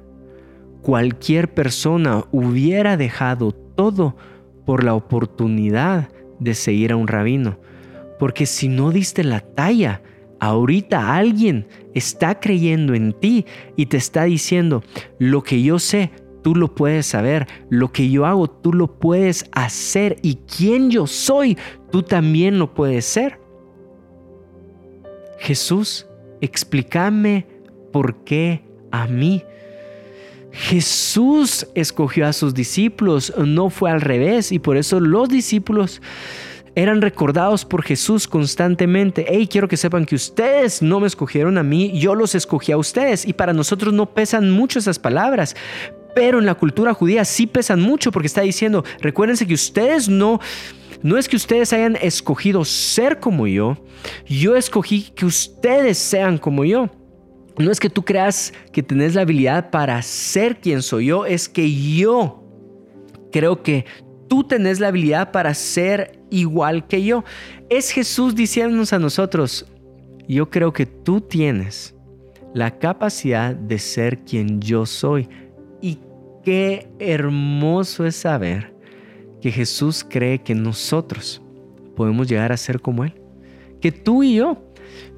cualquier 0.81 1.53
persona 1.53 2.25
hubiera 2.31 2.97
dejado 2.97 3.51
todo 3.51 4.15
por 4.65 4.83
la 4.83 4.93
oportunidad 4.93 6.09
de 6.39 6.53
seguir 6.53 6.91
a 6.91 6.97
un 6.97 7.07
rabino. 7.07 7.59
Porque 8.19 8.45
si 8.45 8.67
no 8.67 8.91
diste 8.91 9.23
la 9.23 9.39
talla, 9.41 10.01
ahorita 10.39 11.15
alguien 11.15 11.67
está 11.93 12.39
creyendo 12.39 12.93
en 12.93 13.13
ti 13.13 13.45
y 13.75 13.85
te 13.87 13.97
está 13.97 14.23
diciendo, 14.25 14.83
lo 15.19 15.43
que 15.43 15.61
yo 15.61 15.79
sé, 15.79 16.11
tú 16.47 16.55
lo 16.55 16.73
puedes 16.73 17.05
saber, 17.05 17.45
lo 17.69 17.91
que 17.91 18.09
yo 18.09 18.25
hago, 18.25 18.49
tú 18.49 18.71
lo 18.71 18.99
puedes 18.99 19.49
hacer 19.51 20.15
y 20.21 20.35
quien 20.35 20.89
yo 20.89 21.05
soy, 21.05 21.57
tú 21.91 22.03
también 22.03 22.57
lo 22.57 22.73
puedes 22.73 23.03
ser. 23.03 23.37
Jesús, 25.39 26.07
explícame 26.39 27.45
¿por 27.91 28.23
qué 28.23 28.63
a 28.91 29.07
mí? 29.07 29.43
Jesús 30.53 31.67
escogió 31.75 32.25
a 32.25 32.31
sus 32.31 32.53
discípulos, 32.53 33.33
no 33.37 33.69
fue 33.69 33.91
al 33.91 33.99
revés, 33.99 34.53
y 34.53 34.59
por 34.59 34.77
eso 34.77 35.01
los 35.01 35.27
discípulos 35.27 36.01
eran 36.77 37.01
recordados 37.01 37.65
por 37.65 37.81
Jesús 37.81 38.27
constantemente. 38.27 39.25
Hey, 39.27 39.47
quiero 39.51 39.67
que 39.67 39.77
sepan 39.77 40.05
que 40.05 40.13
ustedes 40.13 40.83
no 40.83 40.99
me 40.99 41.07
escogieron 41.07 41.57
a 41.57 41.63
mí, 41.63 41.99
yo 41.99 42.13
los 42.13 42.35
escogí 42.35 42.71
a 42.71 42.77
ustedes. 42.77 43.25
Y 43.25 43.33
para 43.33 43.51
nosotros 43.51 43.95
no 43.95 44.13
pesan 44.13 44.51
mucho 44.51 44.77
esas 44.77 44.99
palabras, 44.99 45.55
pero 46.17 46.39
en 46.39 46.47
la 46.47 46.55
cultura 46.55 46.95
judía 46.95 47.23
sí 47.25 47.45
pesan 47.45 47.79
mucho 47.79 48.11
porque 48.11 48.25
está 48.25 48.41
diciendo, 48.41 48.83
recuérdense 49.01 49.45
que 49.45 49.53
ustedes 49.53 50.09
no, 50.09 50.39
no 51.03 51.15
es 51.15 51.29
que 51.29 51.35
ustedes 51.35 51.71
hayan 51.73 51.95
escogido 52.01 52.65
ser 52.65 53.19
como 53.19 53.45
yo, 53.45 53.77
yo 54.25 54.55
escogí 54.55 55.11
que 55.11 55.27
ustedes 55.27 55.99
sean 55.99 56.39
como 56.39 56.65
yo 56.65 56.89
no 57.59 57.71
es 57.71 57.79
que 57.79 57.91
tú 57.91 58.03
creas 58.03 58.51
que 58.71 58.81
tenés 58.81 59.13
la 59.13 59.21
habilidad 59.21 59.69
para 59.69 60.01
ser 60.01 60.59
quien 60.59 60.81
soy 60.81 61.07
yo, 61.07 61.27
es 61.27 61.47
que 61.47 61.71
yo 61.71 62.43
creo 63.31 63.61
que 63.61 63.85
tú 64.27 64.43
tenés 64.43 64.79
la 64.79 64.87
habilidad 64.87 65.31
para 65.31 65.53
ser 65.53 66.19
igual 66.31 66.87
que 66.87 67.03
yo. 67.03 67.23
Es 67.69 67.91
Jesús 67.91 68.33
diciéndonos 68.33 68.91
a 68.91 68.97
nosotros, 68.97 69.67
yo 70.27 70.49
creo 70.49 70.73
que 70.73 70.87
tú 70.87 71.21
tienes 71.21 71.95
la 72.55 72.77
capacidad 72.79 73.55
de 73.55 73.77
ser 73.77 74.19
quien 74.19 74.59
yo 74.59 74.87
soy. 74.87 75.29
Qué 76.47 76.87
hermoso 76.99 78.05
es 78.05 78.15
saber 78.15 78.73
que 79.41 79.51
Jesús 79.51 80.05
cree 80.09 80.39
que 80.39 80.55
nosotros 80.55 81.41
podemos 81.93 82.25
llegar 82.25 82.53
a 82.53 82.55
ser 82.55 82.79
como 82.79 83.03
Él. 83.03 83.21
Que 83.81 83.91
tú 83.91 84.23
y 84.23 84.35
yo 84.35 84.57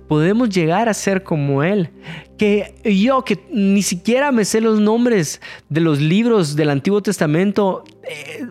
podemos 0.08 0.50
llegar 0.50 0.90
a 0.90 0.94
ser 0.96 1.22
como 1.22 1.62
Él. 1.62 1.92
Que 2.36 2.74
yo, 2.84 3.24
que 3.24 3.46
ni 3.52 3.84
siquiera 3.84 4.32
me 4.32 4.44
sé 4.44 4.60
los 4.60 4.80
nombres 4.80 5.40
de 5.70 5.82
los 5.82 6.02
libros 6.02 6.56
del 6.56 6.72
Antiguo 6.72 7.00
Testamento, 7.04 7.84
eh, 8.06 8.48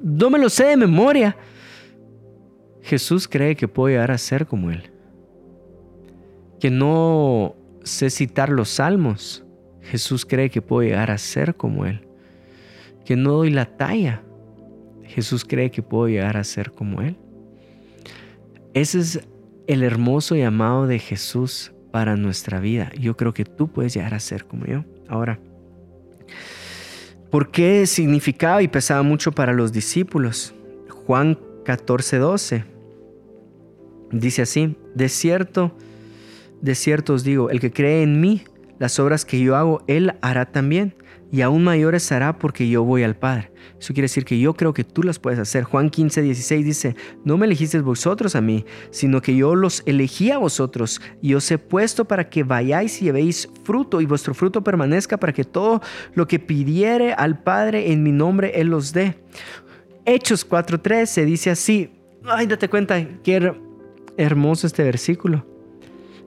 no 0.00 0.30
me 0.30 0.38
los 0.38 0.52
sé 0.52 0.66
de 0.66 0.76
memoria. 0.76 1.36
Jesús 2.82 3.26
cree 3.26 3.56
que 3.56 3.66
puedo 3.66 3.88
llegar 3.88 4.12
a 4.12 4.18
ser 4.18 4.46
como 4.46 4.70
Él. 4.70 4.92
Que 6.60 6.70
no 6.70 7.56
sé 7.82 8.10
citar 8.10 8.48
los 8.50 8.68
salmos. 8.68 9.42
Jesús 9.90 10.24
cree 10.24 10.50
que 10.50 10.62
puedo 10.62 10.82
llegar 10.82 11.10
a 11.10 11.18
ser 11.18 11.54
como 11.54 11.86
Él. 11.86 12.06
Que 13.04 13.16
no 13.16 13.32
doy 13.32 13.50
la 13.50 13.66
talla. 13.66 14.22
Jesús 15.04 15.44
cree 15.44 15.70
que 15.70 15.82
puedo 15.82 16.08
llegar 16.08 16.36
a 16.36 16.44
ser 16.44 16.72
como 16.72 17.02
Él. 17.02 17.16
Ese 18.74 19.00
es 19.00 19.20
el 19.66 19.82
hermoso 19.82 20.36
llamado 20.36 20.86
de 20.86 20.98
Jesús 20.98 21.72
para 21.90 22.16
nuestra 22.16 22.60
vida. 22.60 22.90
Yo 22.98 23.16
creo 23.16 23.32
que 23.32 23.44
tú 23.44 23.68
puedes 23.68 23.94
llegar 23.94 24.14
a 24.14 24.20
ser 24.20 24.44
como 24.44 24.66
yo. 24.66 24.84
Ahora, 25.08 25.38
¿por 27.30 27.50
qué 27.50 27.86
significaba 27.86 28.62
y 28.62 28.68
pesaba 28.68 29.02
mucho 29.02 29.32
para 29.32 29.52
los 29.52 29.72
discípulos? 29.72 30.54
Juan 31.06 31.38
14, 31.64 32.18
12 32.18 32.76
dice 34.10 34.42
así, 34.42 34.76
de 34.94 35.08
cierto, 35.08 35.72
de 36.60 36.74
cierto 36.74 37.14
os 37.14 37.24
digo, 37.24 37.50
el 37.50 37.60
que 37.60 37.72
cree 37.72 38.02
en 38.02 38.20
mí, 38.20 38.42
las 38.78 38.98
obras 38.98 39.24
que 39.24 39.40
yo 39.40 39.56
hago, 39.56 39.82
él 39.86 40.14
hará 40.20 40.46
también 40.46 40.94
y 41.32 41.40
aún 41.40 41.64
mayores 41.64 42.10
hará 42.12 42.38
porque 42.38 42.68
yo 42.68 42.84
voy 42.84 43.02
al 43.02 43.16
Padre. 43.16 43.50
Eso 43.78 43.92
quiere 43.92 44.04
decir 44.04 44.24
que 44.24 44.38
yo 44.38 44.54
creo 44.54 44.72
que 44.72 44.84
tú 44.84 45.02
las 45.02 45.18
puedes 45.18 45.38
hacer. 45.38 45.64
Juan 45.64 45.90
15, 45.90 46.22
16 46.22 46.64
dice, 46.64 46.96
no 47.24 47.36
me 47.36 47.46
elegisteis 47.46 47.82
vosotros 47.82 48.36
a 48.36 48.40
mí, 48.40 48.64
sino 48.90 49.20
que 49.20 49.36
yo 49.36 49.54
los 49.54 49.82
elegí 49.86 50.30
a 50.30 50.38
vosotros 50.38 51.00
y 51.20 51.34
os 51.34 51.50
he 51.50 51.58
puesto 51.58 52.04
para 52.04 52.28
que 52.28 52.44
vayáis 52.44 53.02
y 53.02 53.06
llevéis 53.06 53.48
fruto 53.64 54.00
y 54.00 54.06
vuestro 54.06 54.34
fruto 54.34 54.62
permanezca 54.62 55.16
para 55.16 55.32
que 55.32 55.44
todo 55.44 55.82
lo 56.14 56.26
que 56.26 56.38
pidiere 56.38 57.12
al 57.12 57.42
Padre 57.42 57.92
en 57.92 58.02
mi 58.02 58.12
nombre, 58.12 58.52
Él 58.60 58.68
los 58.68 58.92
dé. 58.92 59.18
Hechos 60.04 60.48
4.13 60.48 61.24
dice 61.24 61.50
así, 61.50 61.90
ay, 62.24 62.46
date 62.46 62.68
cuenta, 62.68 63.04
qué 63.22 63.52
hermoso 64.16 64.66
este 64.66 64.84
versículo. 64.84 65.55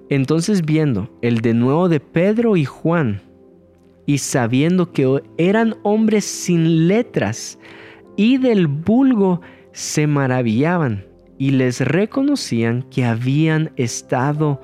Entonces 0.10 0.65
viendo 0.65 1.10
el 1.22 1.41
de 1.41 1.54
nuevo 1.54 1.88
de 1.88 2.00
Pedro 2.00 2.58
y 2.58 2.65
Juan, 2.65 3.22
y 4.06 4.17
sabiendo 4.17 4.91
que 4.91 5.22
eran 5.38 5.76
hombres 5.84 6.26
sin 6.26 6.88
letras 6.88 7.60
y 8.17 8.39
del 8.39 8.65
vulgo, 8.65 9.41
se 9.72 10.08
maravillaban 10.08 11.06
y 11.38 11.52
les 11.52 11.80
reconocían 11.82 12.82
que 12.89 13.06
habían 13.06 13.72
estado 13.76 14.60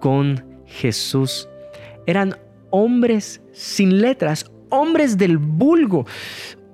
con 0.00 0.42
Jesús. 0.64 1.48
Eran 2.06 2.34
hombres 2.70 3.42
sin 3.52 4.00
letras, 4.00 4.50
hombres 4.70 5.18
del 5.18 5.36
vulgo. 5.36 6.06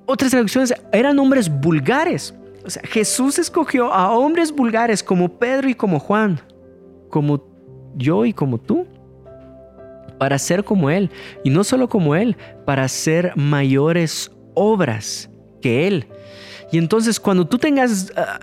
Otras 0.07 0.31
traducciones 0.31 0.73
eran 0.93 1.19
hombres 1.19 1.51
vulgares. 1.51 2.33
O 2.65 2.71
sea, 2.71 2.83
Jesús 2.85 3.41
escogió 3.41 3.93
a 3.93 4.13
hombres 4.13 4.53
vulgares 4.53 5.03
como 5.03 5.29
Pedro 5.39 5.69
y 5.69 5.75
como 5.75 5.99
Juan, 5.99 6.41
como 7.11 7.54
yo 7.97 8.25
y 8.25 8.33
como 8.33 8.59
tú 8.59 8.87
para 10.19 10.39
ser 10.39 10.65
como 10.65 10.91
Él. 10.91 11.11
Y 11.43 11.51
no 11.51 11.65
solo 11.65 11.89
como 11.89 12.15
Él, 12.15 12.37
para 12.65 12.85
hacer 12.85 13.33
mayores 13.37 14.31
obras 14.55 15.29
que 15.61 15.87
Él. 15.87 16.07
Y 16.73 16.79
entonces 16.79 17.21
cuando 17.21 17.47
tú 17.47 17.59
tengas 17.59 18.13
ah, 18.17 18.41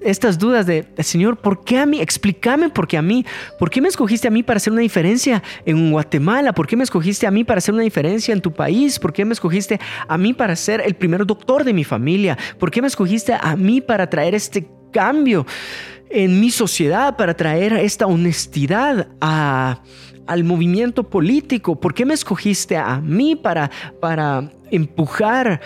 estas 0.00 0.38
dudas 0.38 0.66
de, 0.66 0.86
Señor, 0.98 1.36
¿por 1.36 1.64
qué 1.64 1.78
a 1.78 1.86
mí? 1.86 2.00
Explícame 2.00 2.68
por 2.68 2.86
qué 2.86 2.96
a 2.96 3.02
mí. 3.02 3.24
¿Por 3.58 3.70
qué 3.70 3.80
me 3.80 3.88
escogiste 3.88 4.28
a 4.28 4.30
mí 4.30 4.42
para 4.42 4.58
hacer 4.58 4.72
una 4.72 4.82
diferencia 4.82 5.42
en 5.64 5.90
Guatemala? 5.90 6.52
¿Por 6.52 6.66
qué 6.66 6.76
me 6.76 6.84
escogiste 6.84 7.26
a 7.26 7.30
mí 7.30 7.44
para 7.44 7.58
hacer 7.58 7.74
una 7.74 7.82
diferencia 7.82 8.32
en 8.32 8.40
tu 8.40 8.52
país? 8.52 8.98
¿Por 8.98 9.12
qué 9.12 9.24
me 9.24 9.32
escogiste 9.32 9.80
a 10.06 10.18
mí 10.18 10.32
para 10.32 10.54
ser 10.54 10.80
el 10.84 10.94
primer 10.94 11.26
doctor 11.26 11.64
de 11.64 11.72
mi 11.72 11.84
familia? 11.84 12.36
¿Por 12.58 12.70
qué 12.70 12.82
me 12.82 12.88
escogiste 12.88 13.32
a 13.32 13.56
mí 13.56 13.80
para 13.80 14.08
traer 14.08 14.34
este 14.34 14.68
cambio 14.92 15.46
en 16.12 16.40
mi 16.40 16.50
sociedad, 16.50 17.16
para 17.16 17.34
traer 17.34 17.72
esta 17.72 18.06
honestidad 18.06 19.08
al 19.20 20.44
movimiento 20.44 21.08
político? 21.08 21.78
¿Por 21.80 21.94
qué 21.94 22.04
me 22.04 22.14
escogiste 22.14 22.76
a 22.76 23.00
mí 23.00 23.36
para, 23.36 23.70
para 24.00 24.50
empujar 24.70 25.60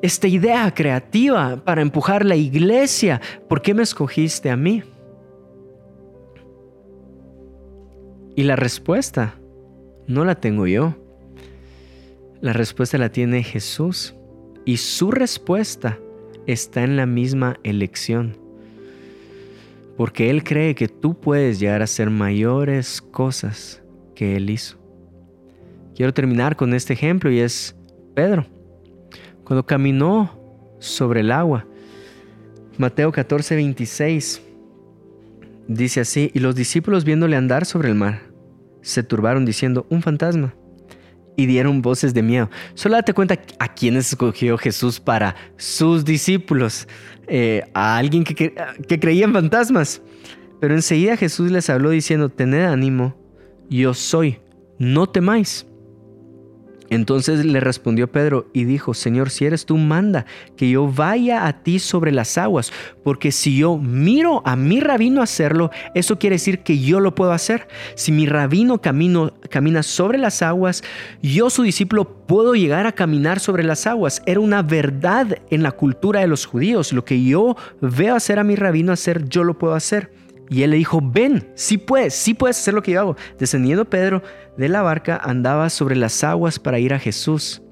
esta 0.00 0.28
idea 0.28 0.72
creativa, 0.72 1.56
para 1.64 1.82
empujar 1.82 2.24
la 2.24 2.36
iglesia? 2.36 3.20
¿Por 3.48 3.62
qué 3.62 3.74
me 3.74 3.82
escogiste 3.82 4.50
a 4.50 4.56
mí? 4.56 4.82
Y 8.34 8.44
la 8.44 8.56
respuesta 8.56 9.34
no 10.06 10.24
la 10.24 10.36
tengo 10.36 10.66
yo. 10.66 10.96
La 12.40 12.52
respuesta 12.52 12.98
la 12.98 13.10
tiene 13.10 13.42
Jesús. 13.42 14.14
Y 14.64 14.78
su 14.78 15.10
respuesta 15.10 15.98
está 16.46 16.82
en 16.82 16.96
la 16.96 17.06
misma 17.06 17.58
elección. 17.62 18.41
Porque 20.02 20.30
Él 20.30 20.42
cree 20.42 20.74
que 20.74 20.88
tú 20.88 21.14
puedes 21.14 21.60
llegar 21.60 21.80
a 21.80 21.84
hacer 21.84 22.10
mayores 22.10 23.00
cosas 23.00 23.84
que 24.16 24.34
Él 24.34 24.50
hizo. 24.50 24.76
Quiero 25.94 26.12
terminar 26.12 26.56
con 26.56 26.74
este 26.74 26.92
ejemplo 26.92 27.30
y 27.30 27.38
es 27.38 27.76
Pedro. 28.12 28.44
Cuando 29.44 29.64
caminó 29.64 30.76
sobre 30.80 31.20
el 31.20 31.30
agua, 31.30 31.68
Mateo 32.78 33.12
14, 33.12 33.54
26, 33.54 34.42
dice 35.68 36.00
así, 36.00 36.32
y 36.34 36.40
los 36.40 36.56
discípulos 36.56 37.04
viéndole 37.04 37.36
andar 37.36 37.64
sobre 37.64 37.88
el 37.88 37.94
mar, 37.94 38.22
se 38.80 39.04
turbaron 39.04 39.44
diciendo, 39.44 39.86
un 39.88 40.02
fantasma 40.02 40.52
y 41.36 41.46
dieron 41.46 41.82
voces 41.82 42.14
de 42.14 42.22
miedo. 42.22 42.50
Solo 42.74 42.96
date 42.96 43.14
cuenta 43.14 43.38
a 43.58 43.74
quién 43.74 43.96
escogió 43.96 44.58
Jesús 44.58 45.00
para 45.00 45.34
sus 45.56 46.04
discípulos, 46.04 46.86
eh, 47.26 47.62
a 47.74 47.96
alguien 47.96 48.24
que, 48.24 48.54
que 48.88 49.00
creía 49.00 49.24
en 49.24 49.32
fantasmas. 49.32 50.02
Pero 50.60 50.74
enseguida 50.74 51.16
Jesús 51.16 51.50
les 51.50 51.68
habló 51.70 51.90
diciendo, 51.90 52.28
tened 52.28 52.64
ánimo, 52.64 53.16
yo 53.68 53.94
soy, 53.94 54.38
no 54.78 55.08
temáis. 55.08 55.66
Entonces 56.90 57.44
le 57.44 57.60
respondió 57.60 58.10
Pedro 58.10 58.48
y 58.52 58.64
dijo, 58.64 58.94
Señor, 58.94 59.30
si 59.30 59.44
eres 59.44 59.66
tú, 59.66 59.76
manda 59.76 60.26
que 60.56 60.70
yo 60.70 60.90
vaya 60.90 61.46
a 61.46 61.62
ti 61.62 61.78
sobre 61.78 62.12
las 62.12 62.36
aguas, 62.38 62.72
porque 63.02 63.32
si 63.32 63.56
yo 63.56 63.78
miro 63.78 64.42
a 64.44 64.56
mi 64.56 64.80
rabino 64.80 65.22
hacerlo, 65.22 65.70
eso 65.94 66.18
quiere 66.18 66.34
decir 66.34 66.60
que 66.60 66.78
yo 66.78 67.00
lo 67.00 67.14
puedo 67.14 67.32
hacer. 67.32 67.68
Si 67.94 68.12
mi 68.12 68.26
rabino 68.26 68.80
camino, 68.80 69.32
camina 69.50 69.82
sobre 69.82 70.18
las 70.18 70.42
aguas, 70.42 70.82
yo 71.22 71.50
su 71.50 71.62
discípulo 71.62 72.26
puedo 72.26 72.54
llegar 72.54 72.86
a 72.86 72.92
caminar 72.92 73.40
sobre 73.40 73.64
las 73.64 73.86
aguas. 73.86 74.22
Era 74.26 74.40
una 74.40 74.62
verdad 74.62 75.38
en 75.50 75.62
la 75.62 75.72
cultura 75.72 76.20
de 76.20 76.26
los 76.26 76.46
judíos. 76.46 76.92
Lo 76.92 77.04
que 77.04 77.22
yo 77.22 77.56
veo 77.80 78.14
hacer 78.14 78.38
a 78.38 78.44
mi 78.44 78.56
rabino 78.56 78.92
hacer, 78.92 79.28
yo 79.28 79.44
lo 79.44 79.58
puedo 79.58 79.74
hacer. 79.74 80.21
Y 80.52 80.64
él 80.64 80.72
le 80.72 80.76
dijo, 80.76 81.00
ven, 81.02 81.48
sí 81.54 81.78
puedes, 81.78 82.12
sí 82.12 82.34
puedes 82.34 82.58
hacer 82.58 82.74
lo 82.74 82.82
que 82.82 82.92
yo 82.92 83.00
hago. 83.00 83.16
Descendiendo 83.38 83.86
Pedro 83.86 84.22
de 84.58 84.68
la 84.68 84.82
barca, 84.82 85.16
andaba 85.16 85.70
sobre 85.70 85.96
las 85.96 86.22
aguas 86.24 86.58
para 86.58 86.78
ir 86.78 86.92
a 86.92 86.98
Jesús. 86.98 87.62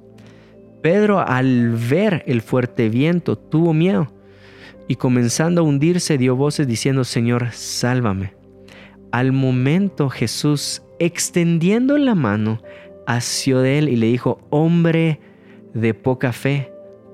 Pedro 0.80 1.20
al 1.20 1.72
ver 1.72 2.24
el 2.26 2.40
fuerte 2.40 2.88
viento 2.88 3.36
tuvo 3.36 3.74
miedo 3.74 4.10
y 4.88 4.96
comenzando 4.96 5.60
a 5.60 5.64
hundirse 5.64 6.16
dio 6.16 6.36
voces 6.36 6.66
diciendo, 6.66 7.04
Señor, 7.04 7.50
sálvame. 7.52 8.32
Al 9.12 9.32
momento 9.32 10.08
Jesús, 10.08 10.82
extendiendo 10.98 11.98
la 11.98 12.14
mano, 12.14 12.62
asió 13.06 13.60
de 13.60 13.76
él 13.76 13.90
y 13.90 13.96
le 13.96 14.06
dijo, 14.06 14.40
hombre 14.48 15.20
de 15.74 15.92
poca 15.92 16.32
fe, 16.32 16.72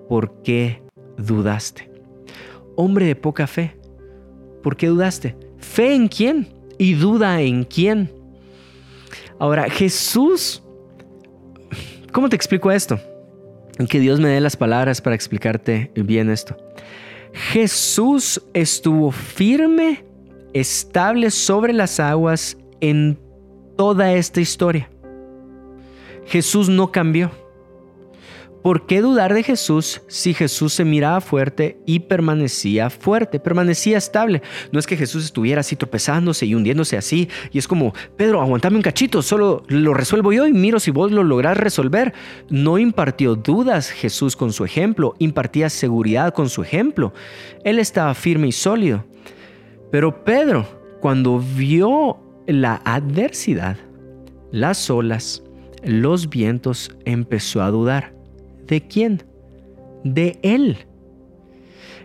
¿por 0.08 0.42
qué 0.44 0.80
dudaste? 1.18 1.90
Hombre 2.76 3.06
de 3.06 3.16
poca 3.16 3.48
fe, 3.48 3.76
¿por 4.62 4.76
qué 4.76 4.86
dudaste? 4.86 5.34
¿Fe 5.72 5.94
en 5.94 6.08
quién? 6.08 6.48
¿Y 6.78 6.94
duda 6.94 7.40
en 7.42 7.64
quién? 7.64 8.10
Ahora, 9.38 9.68
Jesús, 9.68 10.62
¿cómo 12.12 12.28
te 12.30 12.36
explico 12.36 12.70
esto? 12.70 12.98
Que 13.88 14.00
Dios 14.00 14.18
me 14.20 14.28
dé 14.28 14.40
las 14.40 14.56
palabras 14.56 15.02
para 15.02 15.14
explicarte 15.14 15.90
bien 15.94 16.30
esto. 16.30 16.56
Jesús 17.34 18.42
estuvo 18.54 19.10
firme, 19.10 20.02
estable 20.54 21.30
sobre 21.30 21.74
las 21.74 22.00
aguas 22.00 22.56
en 22.80 23.18
toda 23.76 24.14
esta 24.14 24.40
historia. 24.40 24.88
Jesús 26.26 26.70
no 26.70 26.90
cambió. 26.90 27.30
¿Por 28.66 28.84
qué 28.84 29.00
dudar 29.00 29.32
de 29.32 29.44
Jesús 29.44 30.02
si 30.08 30.34
Jesús 30.34 30.72
se 30.72 30.84
miraba 30.84 31.20
fuerte 31.20 31.78
y 31.86 32.00
permanecía 32.00 32.90
fuerte, 32.90 33.38
permanecía 33.38 33.96
estable? 33.96 34.42
No 34.72 34.80
es 34.80 34.88
que 34.88 34.96
Jesús 34.96 35.24
estuviera 35.24 35.60
así 35.60 35.76
tropezándose 35.76 36.46
y 36.46 36.54
hundiéndose 36.56 36.96
así 36.96 37.28
y 37.52 37.58
es 37.58 37.68
como, 37.68 37.94
Pedro, 38.16 38.40
aguantame 38.40 38.74
un 38.74 38.82
cachito, 38.82 39.22
solo 39.22 39.62
lo 39.68 39.94
resuelvo 39.94 40.32
yo 40.32 40.48
y 40.48 40.52
miro 40.52 40.80
si 40.80 40.90
vos 40.90 41.12
lo 41.12 41.22
lográs 41.22 41.56
resolver. 41.56 42.12
No 42.50 42.76
impartió 42.76 43.36
dudas 43.36 43.88
Jesús 43.88 44.34
con 44.34 44.52
su 44.52 44.64
ejemplo, 44.64 45.14
impartía 45.20 45.70
seguridad 45.70 46.34
con 46.34 46.48
su 46.48 46.64
ejemplo. 46.64 47.14
Él 47.62 47.78
estaba 47.78 48.14
firme 48.14 48.48
y 48.48 48.52
sólido. 48.52 49.04
Pero 49.92 50.24
Pedro, 50.24 50.66
cuando 51.00 51.38
vio 51.38 52.18
la 52.48 52.82
adversidad, 52.84 53.76
las 54.50 54.90
olas, 54.90 55.44
los 55.84 56.28
vientos, 56.28 56.90
empezó 57.04 57.62
a 57.62 57.70
dudar. 57.70 58.15
¿De 58.66 58.86
quién? 58.86 59.22
De 60.04 60.38
él. 60.42 60.78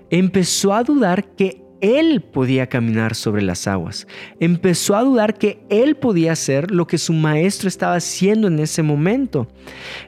Empezó 0.10 0.74
a 0.74 0.84
dudar 0.84 1.36
que 1.36 1.62
él 1.82 2.22
podía 2.22 2.68
caminar 2.68 3.16
sobre 3.16 3.42
las 3.42 3.68
aguas. 3.68 4.08
Empezó 4.40 4.96
a 4.96 5.04
dudar 5.04 5.38
que 5.38 5.64
él 5.70 5.96
podía 5.96 6.34
hacer 6.34 6.72
lo 6.72 6.86
que 6.86 6.98
su 6.98 7.12
maestro 7.12 7.68
estaba 7.68 7.96
haciendo 7.96 8.48
en 8.48 8.60
ese 8.60 8.84
momento. 8.84 9.48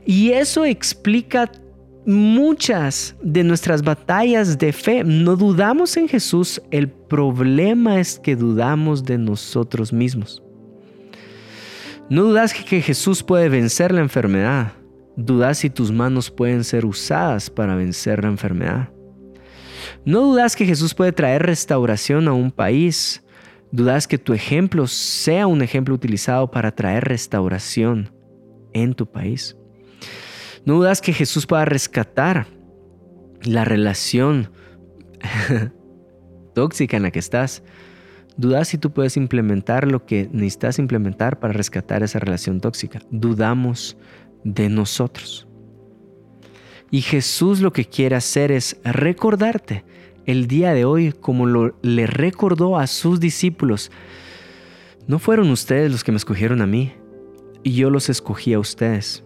Y 0.05 0.29
eso 0.31 0.65
explica 0.65 1.51
muchas 2.05 3.15
de 3.23 3.43
nuestras 3.43 3.81
batallas 3.81 4.57
de 4.59 4.71
fe. 4.71 5.03
No 5.03 5.35
dudamos 5.35 5.97
en 5.97 6.07
Jesús, 6.07 6.61
el 6.69 6.89
problema 6.89 7.99
es 7.99 8.19
que 8.19 8.35
dudamos 8.35 9.03
de 9.03 9.17
nosotros 9.17 9.91
mismos. 9.91 10.43
No 12.09 12.23
dudas 12.23 12.53
que 12.53 12.81
Jesús 12.81 13.23
puede 13.23 13.49
vencer 13.49 13.91
la 13.91 14.01
enfermedad. 14.01 14.73
Dudas 15.15 15.59
si 15.59 15.69
tus 15.69 15.91
manos 15.91 16.31
pueden 16.31 16.63
ser 16.63 16.85
usadas 16.85 17.49
para 17.49 17.75
vencer 17.75 18.23
la 18.23 18.29
enfermedad. 18.29 18.89
No 20.05 20.21
dudas 20.21 20.55
que 20.55 20.65
Jesús 20.65 20.93
puede 20.93 21.11
traer 21.11 21.43
restauración 21.43 22.27
a 22.27 22.33
un 22.33 22.51
país. 22.51 23.23
Dudas 23.71 24.07
que 24.07 24.17
tu 24.17 24.33
ejemplo 24.33 24.87
sea 24.87 25.47
un 25.47 25.61
ejemplo 25.61 25.93
utilizado 25.93 26.49
para 26.49 26.71
traer 26.71 27.03
restauración 27.05 28.11
en 28.73 28.93
tu 28.93 29.11
país. 29.11 29.55
No 30.65 30.75
dudas 30.75 31.01
que 31.01 31.13
Jesús 31.13 31.45
pueda 31.45 31.65
rescatar 31.65 32.47
la 33.43 33.65
relación 33.65 34.51
tóxica 36.55 36.97
en 36.97 37.03
la 37.03 37.11
que 37.11 37.19
estás. 37.19 37.63
Dudas 38.35 38.67
si 38.67 38.77
tú 38.77 38.91
puedes 38.91 39.15
implementar 39.15 39.91
lo 39.91 40.05
que 40.05 40.27
necesitas 40.31 40.79
implementar 40.79 41.39
para 41.39 41.53
rescatar 41.53 42.01
esa 42.01 42.19
relación 42.19 42.61
tóxica. 42.61 42.99
Dudamos 43.11 43.97
de 44.43 44.69
nosotros. 44.69 45.47
Y 46.91 47.01
Jesús 47.01 47.59
lo 47.59 47.73
que 47.73 47.85
quiere 47.85 48.15
hacer 48.15 48.51
es 48.51 48.77
recordarte 48.83 49.83
el 50.25 50.47
día 50.47 50.73
de 50.73 50.85
hoy 50.85 51.11
como 51.11 51.45
lo, 51.45 51.75
le 51.81 52.07
recordó 52.07 52.77
a 52.77 52.87
sus 52.87 53.19
discípulos. 53.19 53.91
No 55.07 55.19
fueron 55.19 55.49
ustedes 55.49 55.91
los 55.91 56.03
que 56.03 56.11
me 56.11 56.17
escogieron 56.17 56.61
a 56.61 56.67
mí, 56.67 56.93
y 57.63 57.73
yo 57.73 57.89
los 57.89 58.09
escogí 58.09 58.53
a 58.53 58.59
ustedes. 58.59 59.23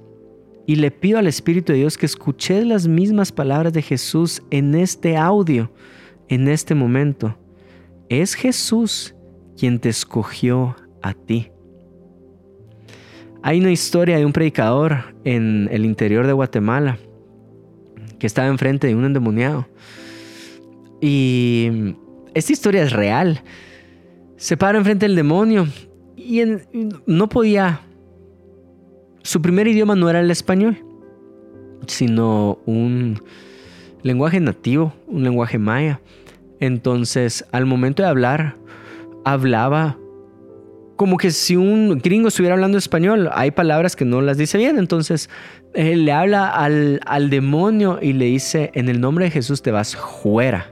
Y 0.66 0.76
le 0.76 0.92
pido 0.92 1.20
al 1.20 1.28
Espíritu 1.28 1.72
de 1.72 1.80
Dios 1.80 1.98
que 1.98 2.06
escuche 2.06 2.64
las 2.66 2.88
mismas 2.88 3.32
palabras 3.32 3.74
de 3.74 3.82
Jesús 3.82 4.42
en 4.50 4.76
este 4.76 5.18
audio, 5.18 5.72
en 6.30 6.48
este 6.48 6.76
momento. 6.76 7.38
Es 8.10 8.34
Jesús 8.34 9.16
quien 9.58 9.80
te 9.80 9.90
escogió 9.90 10.76
a 11.02 11.14
ti. 11.14 11.52
Hay 13.48 13.62
una 13.62 13.72
historia 13.72 14.18
de 14.18 14.26
un 14.26 14.34
predicador 14.34 15.16
en 15.24 15.70
el 15.72 15.86
interior 15.86 16.28
de 16.28 16.34
Guatemala 16.34 16.98
que 18.20 18.28
estaba 18.28 18.50
enfrente 18.50 18.88
de 18.88 18.96
un 18.96 19.06
endemoniado. 19.06 19.66
Y 21.00 21.96
esta 22.34 22.52
historia 22.52 22.84
es 22.84 22.92
real. 22.92 23.42
Se 24.36 24.58
para 24.58 24.78
enfrente 24.78 25.06
del 25.06 25.16
demonio 25.16 25.66
y 26.18 26.42
no 27.06 27.30
podía... 27.30 27.80
Su 29.24 29.42
primer 29.42 29.66
idioma 29.70 29.96
no 29.96 30.10
era 30.10 30.20
el 30.20 30.30
español, 30.30 30.84
sino 31.86 32.60
un 32.66 33.24
lenguaje 34.04 34.42
nativo, 34.42 34.92
un 35.08 35.24
lenguaje 35.24 35.58
maya. 35.58 36.02
Entonces, 36.60 37.46
al 37.54 37.66
momento 37.66 38.04
de 38.04 38.10
hablar, 38.10 38.58
hablaba 39.24 39.98
como 40.98 41.18
que 41.18 41.32
si 41.32 41.56
un 41.56 42.00
gringo 42.00 42.28
estuviera 42.28 42.56
hablando 42.56 42.78
español, 42.78 43.30
hay 43.32 43.52
palabras 43.52 43.96
que 43.96 44.04
no 44.04 44.20
las 44.22 44.38
dice 44.38 44.58
bien, 44.58 44.80
entonces 44.80 45.30
él 45.74 46.06
le 46.06 46.12
habla 46.12 46.50
al, 46.50 47.00
al 47.06 47.30
demonio 47.30 48.00
y 48.02 48.14
le 48.14 48.26
dice, 48.26 48.72
en 48.74 48.90
el 48.90 49.00
nombre 49.00 49.26
de 49.26 49.32
Jesús 49.32 49.62
te 49.62 49.72
vas 49.72 49.96
fuera. 49.96 50.72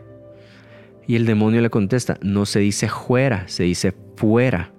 Y 1.07 1.15
el 1.15 1.27
demonio 1.27 1.61
le 1.61 1.69
contesta, 1.69 2.17
no 2.21 2.47
se 2.47 2.59
dice 2.59 2.89
fuera, 2.89 3.47
se 3.47 3.63
dice 3.63 3.93
fuera. 4.17 4.71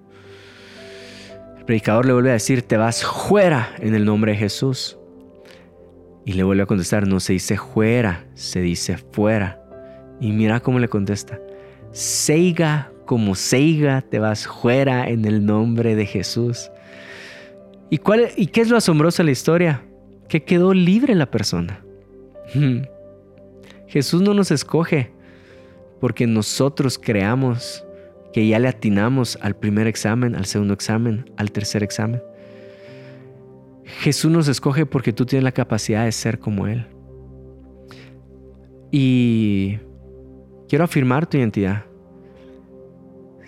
El 1.56 1.64
predicador 1.64 2.06
le 2.06 2.12
vuelve 2.12 2.30
a 2.30 2.34
decir, 2.34 2.62
te 2.62 2.76
vas 2.76 3.04
fuera 3.04 3.72
en 3.78 3.94
el 3.94 4.04
nombre 4.04 4.32
de 4.32 4.38
Jesús. 4.38 4.98
Y 6.24 6.32
le 6.32 6.42
vuelve 6.42 6.64
a 6.64 6.66
contestar, 6.66 7.06
no 7.06 7.20
se 7.20 7.34
dice 7.34 7.56
fuera, 7.56 8.26
se 8.34 8.60
dice 8.60 8.96
fuera. 8.96 9.62
Y 10.20 10.32
mira 10.32 10.58
cómo 10.58 10.80
le 10.80 10.88
contesta, 10.88 11.38
seiga 11.92 12.90
como 13.06 13.34
Seiga, 13.34 14.02
te 14.02 14.18
vas 14.18 14.46
fuera 14.46 15.08
en 15.08 15.24
el 15.24 15.46
nombre 15.46 15.94
de 15.94 16.04
Jesús. 16.04 16.70
¿Y, 17.88 17.98
cuál, 17.98 18.28
¿Y 18.36 18.48
qué 18.48 18.60
es 18.60 18.68
lo 18.68 18.76
asombroso 18.76 19.22
de 19.22 19.26
la 19.26 19.30
historia? 19.30 19.82
Que 20.28 20.42
quedó 20.42 20.74
libre 20.74 21.14
la 21.14 21.30
persona. 21.30 21.82
Jesús 23.86 24.20
no 24.20 24.34
nos 24.34 24.50
escoge 24.50 25.10
porque 26.00 26.26
nosotros 26.26 26.98
creamos 26.98 27.84
que 28.32 28.46
ya 28.46 28.58
le 28.58 28.68
atinamos 28.68 29.38
al 29.40 29.56
primer 29.56 29.86
examen, 29.86 30.34
al 30.34 30.44
segundo 30.44 30.74
examen, 30.74 31.30
al 31.38 31.50
tercer 31.50 31.82
examen. 31.82 32.20
Jesús 33.84 34.30
nos 34.30 34.48
escoge 34.48 34.84
porque 34.84 35.14
tú 35.14 35.24
tienes 35.24 35.44
la 35.44 35.52
capacidad 35.52 36.04
de 36.04 36.12
ser 36.12 36.38
como 36.38 36.66
Él. 36.66 36.86
Y 38.90 39.78
quiero 40.68 40.84
afirmar 40.84 41.26
tu 41.26 41.38
identidad. 41.38 41.85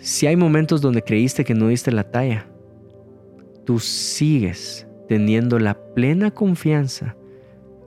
Si 0.01 0.27
hay 0.27 0.37
momentos 0.37 0.81
donde 0.81 1.03
creíste 1.03 1.45
que 1.45 1.55
no 1.55 1.69
diste 1.69 1.91
la 1.91 2.11
talla, 2.11 2.47
tú 3.65 3.81
sigues 3.81 4.87
teniendo 5.09 5.59
la 5.59 5.75
plena 5.95 6.31
confianza 6.31 7.17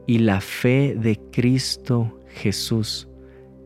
y 0.07 0.19
la 0.19 0.41
fe 0.41 0.95
de 0.99 1.19
Cristo 1.31 2.19
Jesús. 2.27 3.07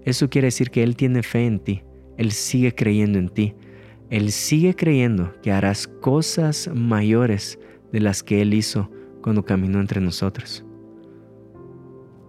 Eso 0.04 0.30
quiere 0.30 0.48
decir 0.48 0.70
que 0.70 0.84
Él 0.84 0.96
tiene 0.96 1.24
fe 1.24 1.46
en 1.46 1.60
ti, 1.60 1.84
Él 2.18 2.32
sigue 2.32 2.76
creyendo 2.76 3.18
en 3.18 3.30
ti, 3.30 3.56
Él 4.12 4.32
sigue 4.32 4.76
creyendo 4.76 5.34
que 5.42 5.52
harás 5.52 5.88
cosas 5.88 6.70
mayores 6.74 7.58
de 7.92 8.00
las 8.00 8.22
que 8.22 8.42
Él 8.42 8.54
hizo 8.54 8.92
cuando 9.22 9.44
caminó 9.44 9.80
entre 9.80 10.02
nosotros. 10.02 10.64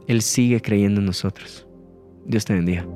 Él 0.07 0.23
sigue 0.23 0.63
creyendo 0.63 1.01
en 1.01 1.07
nosotros. 1.07 1.67
Dios 2.25 2.45
te 2.45 2.55
bendiga. 2.55 2.87